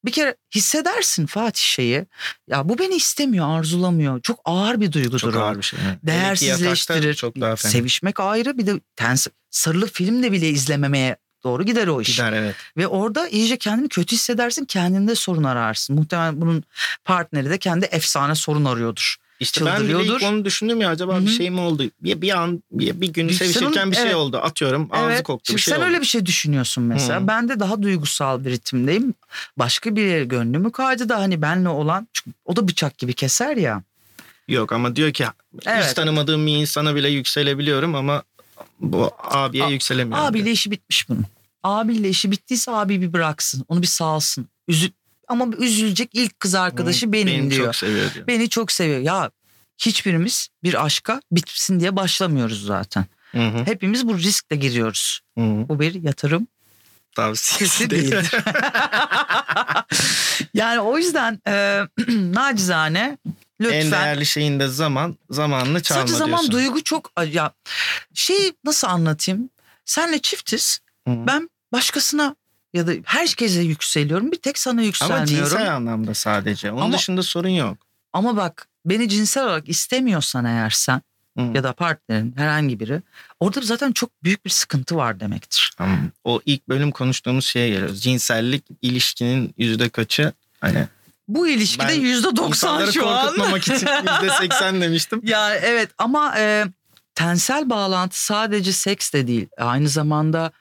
bir 0.06 0.12
kere 0.12 0.36
hissedersin 0.54 1.26
Fatih 1.26 1.62
şeyi. 1.62 2.06
Ya 2.48 2.68
bu 2.68 2.78
beni 2.78 2.94
istemiyor, 2.94 3.58
arzulamıyor. 3.58 4.20
Çok 4.20 4.40
ağır 4.44 4.80
bir 4.80 4.92
duygudur 4.92 5.18
Çok 5.18 5.36
ağır 5.36 5.56
bir 5.58 5.62
şey. 5.62 5.78
evet. 5.86 5.98
Değersizleştirir. 6.02 7.14
Çok 7.14 7.40
daha 7.40 7.56
fena. 7.56 7.72
Sevişmek 7.72 8.20
ayrı 8.20 8.58
bir 8.58 8.66
de 8.66 8.80
tens 8.96 9.26
sarılı 9.50 9.86
film 9.86 10.22
de 10.22 10.32
bile 10.32 10.48
izlememeye 10.48 11.16
doğru 11.44 11.62
gider 11.62 11.86
o 11.86 12.00
iş. 12.00 12.16
Gider 12.16 12.32
evet. 12.32 12.54
Ve 12.76 12.86
orada 12.86 13.28
iyice 13.28 13.56
kendini 13.56 13.88
kötü 13.88 14.16
hissedersin, 14.16 14.64
kendinde 14.64 15.14
sorun 15.14 15.44
ararsın. 15.44 15.96
Muhtemelen 15.96 16.40
bunun 16.40 16.64
partneri 17.04 17.50
de 17.50 17.58
kendi 17.58 17.84
efsane 17.84 18.34
sorun 18.34 18.64
arıyordur. 18.64 19.16
İşte 19.40 19.64
ben 19.64 19.82
bile 19.84 20.04
ilk 20.04 20.22
onu 20.22 20.44
düşündüm 20.44 20.80
ya 20.80 20.90
acaba 20.90 21.16
Hı 21.16 21.20
bir 21.26 21.30
şey 21.30 21.50
mi 21.50 21.60
oldu? 21.60 21.82
Bir, 22.02 22.20
bir 22.22 22.38
an 22.38 22.62
bir, 22.70 23.00
bir 23.00 23.08
gün 23.12 23.28
Bir- 23.28 23.34
sevişirken 23.34 23.72
senin- 23.72 23.90
bir 23.90 23.96
şey 23.96 24.04
evet. 24.04 24.14
oldu. 24.14 24.36
Atıyorum 24.36 24.88
ağzı 24.92 25.22
koktu 25.22 25.44
Şimdi 25.46 25.56
bir 25.56 25.62
şey 25.62 25.74
sen 25.74 25.78
oldu. 25.80 25.86
öyle 25.88 26.00
bir 26.00 26.06
şey 26.06 26.26
düşünüyorsun 26.26 26.84
mesela. 26.84 27.20
Hı. 27.20 27.26
Ben 27.26 27.48
de 27.48 27.60
daha 27.60 27.82
duygusal 27.82 28.44
bir 28.44 28.50
ritimdeyim. 28.50 29.14
Başka 29.58 29.96
bir 29.96 30.02
yere 30.06 30.24
gönlümü 30.24 30.72
kaydı 30.72 31.08
da 31.08 31.18
hani 31.20 31.42
benle 31.42 31.68
olan 31.68 32.08
çünkü 32.12 32.36
o 32.44 32.56
da 32.56 32.68
bıçak 32.68 32.98
gibi 32.98 33.12
keser 33.12 33.56
ya. 33.56 33.82
Yok 34.48 34.72
ama 34.72 34.96
diyor 34.96 35.12
ki 35.12 35.24
Evet. 35.66 35.84
hiç 35.86 35.92
tanımadığım 35.92 36.46
bir 36.46 36.56
insana 36.56 36.94
bile 36.94 37.08
yükselebiliyorum 37.08 37.94
ama 37.94 38.22
bu 38.80 39.10
abiye 39.18 39.64
A- 39.64 39.68
yükselemiyorum. 39.70 40.24
Abiyle 40.26 40.44
diyor. 40.44 40.54
işi 40.54 40.70
bitmiş 40.70 41.08
bunun. 41.08 41.24
Abiyle 41.62 42.08
işi 42.08 42.30
bittiyse 42.30 42.70
abi 42.70 43.00
bir 43.00 43.12
bıraksın. 43.12 43.64
Onu 43.68 43.82
bir 43.82 43.86
salsın. 43.86 44.48
Üzül 44.68 44.90
ama 45.28 45.46
üzülecek 45.58 46.10
ilk 46.12 46.40
kız 46.40 46.54
arkadaşı 46.54 47.12
benim 47.12 47.26
beni 47.42 47.50
diyor. 47.50 47.64
çok 47.66 47.76
seviyor 47.76 48.14
diyor. 48.14 48.26
Beni 48.26 48.48
çok 48.48 48.72
seviyor. 48.72 49.00
Ya 49.00 49.30
hiçbirimiz 49.78 50.48
bir 50.62 50.84
aşka 50.84 51.20
bitsin 51.32 51.80
diye 51.80 51.96
başlamıyoruz 51.96 52.66
zaten. 52.66 53.04
Hı 53.32 53.48
hı, 53.48 53.64
Hepimiz 53.66 54.08
bu 54.08 54.18
riskle 54.18 54.56
giriyoruz. 54.56 55.20
hı 55.38 55.44
hı. 55.44 55.68
Bu 55.68 55.80
bir 55.80 56.02
yatırım 56.02 56.46
Tavsiyesi 57.16 57.90
değildir. 57.90 58.30
yani 60.54 60.80
o 60.80 60.98
yüzden 60.98 61.40
e, 61.48 61.80
nacizane 62.08 63.18
en 63.60 63.66
lütfen. 63.66 63.90
değerli 63.92 64.26
şeyin 64.26 64.60
de 64.60 64.68
zaman. 64.68 65.16
Zamanını 65.30 65.82
çalma 65.82 66.00
Sadece 66.00 66.16
zaman 66.18 66.40
diyorsun. 66.40 66.52
duygu 66.52 66.84
çok 66.84 67.12
ya 67.32 67.52
şey 68.14 68.52
nasıl 68.64 68.88
anlatayım? 68.88 69.50
Senle 69.84 70.18
çiftiz. 70.18 70.80
Hı. 71.08 71.14
Ben 71.26 71.50
başkasına 71.72 72.36
ya 72.76 72.86
da 72.86 72.92
herkese 73.04 73.60
yükseliyorum. 73.60 74.32
Bir 74.32 74.36
tek 74.36 74.58
sana 74.58 74.72
Ama 74.72 74.82
yükselmiyorum. 74.82 75.26
cinsel 75.26 75.76
anlamda 75.76 76.14
sadece. 76.14 76.72
Onun 76.72 76.80
Ama- 76.82 76.94
dışında 76.98 77.22
sorun 77.22 77.48
yok. 77.48 77.78
Ama 78.12 78.36
bak 78.36 78.68
beni 78.86 79.08
cinsel 79.08 79.44
olarak 79.44 79.68
istemiyorsan 79.68 80.44
eğer 80.44 80.70
sen 80.70 81.02
Hı. 81.38 81.42
ya 81.54 81.62
da 81.64 81.72
partnerin 81.72 82.34
herhangi 82.36 82.80
biri 82.80 83.02
orada 83.40 83.60
zaten 83.60 83.92
çok 83.92 84.10
büyük 84.24 84.44
bir 84.44 84.50
sıkıntı 84.50 84.96
var 84.96 85.20
demektir. 85.20 85.72
Tamam. 85.76 85.98
O 86.24 86.40
ilk 86.46 86.68
bölüm 86.68 86.90
konuştuğumuz 86.90 87.44
şeye 87.46 87.68
geliyoruz. 87.68 88.02
Cinsellik 88.02 88.64
ilişkinin 88.82 89.54
yüzde 89.58 89.88
kaçı? 89.88 90.32
Hani 90.60 90.86
Bu 91.28 91.48
ilişkide 91.48 91.92
yüzde 91.92 92.36
doksan 92.36 92.48
insanları 92.48 92.92
şu 92.92 93.08
an. 93.08 93.22
korkutmamak 93.24 93.62
için 93.62 93.72
yüzde 94.22 94.34
seksen 94.40 94.80
demiştim. 94.80 95.20
Ya 95.24 95.54
evet 95.56 95.90
ama 95.98 96.34
e, 96.38 96.64
tensel 97.14 97.70
bağlantı 97.70 98.24
sadece 98.24 98.72
seks 98.72 99.12
de 99.12 99.26
değil. 99.26 99.46
Aynı 99.58 99.88
zamanda 99.88 100.52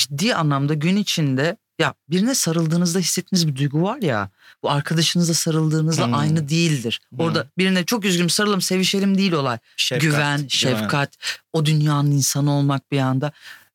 ciddi 0.00 0.34
anlamda 0.34 0.74
gün 0.74 0.96
içinde 0.96 1.56
ya 1.78 1.94
birine 2.10 2.34
sarıldığınızda 2.34 2.98
hissettiğiniz 2.98 3.48
bir 3.48 3.56
duygu 3.56 3.82
var 3.82 4.02
ya. 4.02 4.30
Bu 4.62 4.70
arkadaşınıza 4.70 5.34
sarıldığınızda 5.34 6.06
Hmm. 6.06 6.14
aynı 6.14 6.48
değildir. 6.48 7.00
Hmm. 7.10 7.20
Orada 7.20 7.46
birine 7.58 7.84
çok 7.84 8.04
üzgünüm 8.04 8.30
sarılalım 8.30 8.60
sevişelim 8.60 9.18
değil 9.18 9.32
olay. 9.32 9.58
Şefkat, 9.76 10.02
Güven, 10.02 10.36
güven. 10.36 10.48
şefkat, 10.48 11.16
o 11.52 11.66
dünyanın 11.66 12.10
insanı 12.10 12.52
olmak 12.52 12.92
bir 12.92 12.98
anda. 12.98 13.32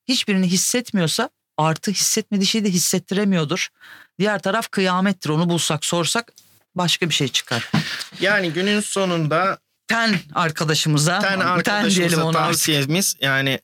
Hiçbirini 0.08 0.46
hissetmiyorsa 0.46 1.30
artı 1.56 1.90
hissetmediği 1.90 2.46
şeyi 2.46 2.64
de 2.64 2.70
hissettiremiyordur. 2.70 3.68
Diğer 4.18 4.42
taraf 4.42 4.70
kıyamettir. 4.70 5.30
Onu 5.30 5.48
bulsak 5.48 5.84
sorsak 5.84 6.32
başka 6.74 7.08
bir 7.08 7.14
şey 7.14 7.28
çıkar. 7.28 7.70
Yani 8.20 8.52
günün 8.52 8.80
sonunda 8.80 9.58
Ten 9.88 10.20
arkadaşımıza, 10.34 11.18
ten 11.18 11.30
diyelim 11.30 11.46
arkadaşımıza 11.46 12.26
artık. 12.26 12.32
tavsiyemiz 12.40 13.16
yani 13.20 13.60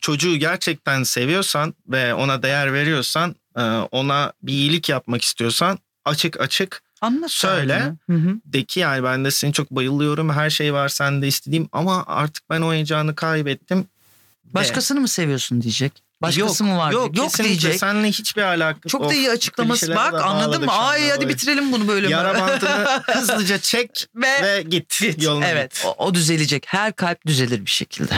çocuğu 0.00 0.36
gerçekten 0.36 1.02
seviyorsan 1.02 1.74
ve 1.88 2.14
ona 2.14 2.42
değer 2.42 2.72
veriyorsan 2.72 3.36
e, 3.56 3.62
ona 3.90 4.32
bir 4.42 4.52
iyilik 4.52 4.88
yapmak 4.88 5.22
istiyorsan 5.22 5.78
açık 6.04 6.40
açık 6.40 6.82
Anla 7.00 7.28
Söyle. 7.28 7.94
Hı 8.10 8.12
hı. 8.12 8.40
de 8.44 8.64
ki 8.64 8.80
yani 8.80 9.04
ben 9.04 9.24
de 9.24 9.30
seni 9.30 9.52
çok 9.52 9.70
bayılıyorum 9.70 10.30
her 10.30 10.50
şey 10.50 10.74
var 10.74 10.88
sende 10.88 11.28
istediğim 11.28 11.68
ama 11.72 12.04
artık 12.06 12.50
ben 12.50 12.60
o 12.60 12.72
heyecanı 12.72 13.14
kaybettim. 13.14 13.78
De. 13.78 14.54
Başkasını 14.54 15.00
mı 15.00 15.08
seviyorsun 15.08 15.62
diyecek. 15.62 16.07
Başkası 16.22 16.64
yok, 16.64 16.72
mı 16.72 16.78
var? 16.78 16.92
Yok, 16.92 17.16
yok 17.16 17.38
diyecek. 17.38 17.78
Seninle 17.78 18.08
hiçbir 18.08 18.42
alakası 18.42 18.88
Çok 18.88 19.08
da 19.10 19.14
iyi 19.14 19.30
açıklaması. 19.30 19.94
Bak 19.94 20.14
anladın 20.24 20.64
mı? 20.64 20.72
Ay 20.72 21.10
hadi 21.10 21.28
bitirelim 21.28 21.72
bunu 21.72 21.88
böyle. 21.88 22.08
Yara 22.08 22.40
bantını 22.40 23.02
hızlıca 23.06 23.58
çek 23.58 24.06
ve, 24.14 24.42
ve 24.42 24.62
git. 24.62 24.98
git. 25.00 25.22
Yoluna 25.22 25.46
evet 25.46 25.74
git. 25.74 25.84
O, 25.84 25.94
o 26.04 26.14
düzelecek. 26.14 26.64
Her 26.66 26.92
kalp 26.92 27.26
düzelir 27.26 27.64
bir 27.66 27.70
şekilde. 27.70 28.14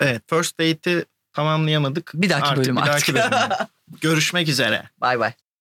Evet 0.00 0.22
first 0.30 0.60
date'i 0.60 1.04
tamamlayamadık. 1.32 2.10
Bir 2.14 2.30
dahaki 2.30 2.46
Artık 2.46 2.64
bölüm 2.64 2.76
bir 2.76 2.80
dahaki 2.80 2.92
artık. 2.92 3.14
bölümde. 3.14 3.56
Görüşmek 4.00 4.48
üzere. 4.48 4.82
Bay 5.00 5.20
bay. 5.20 5.32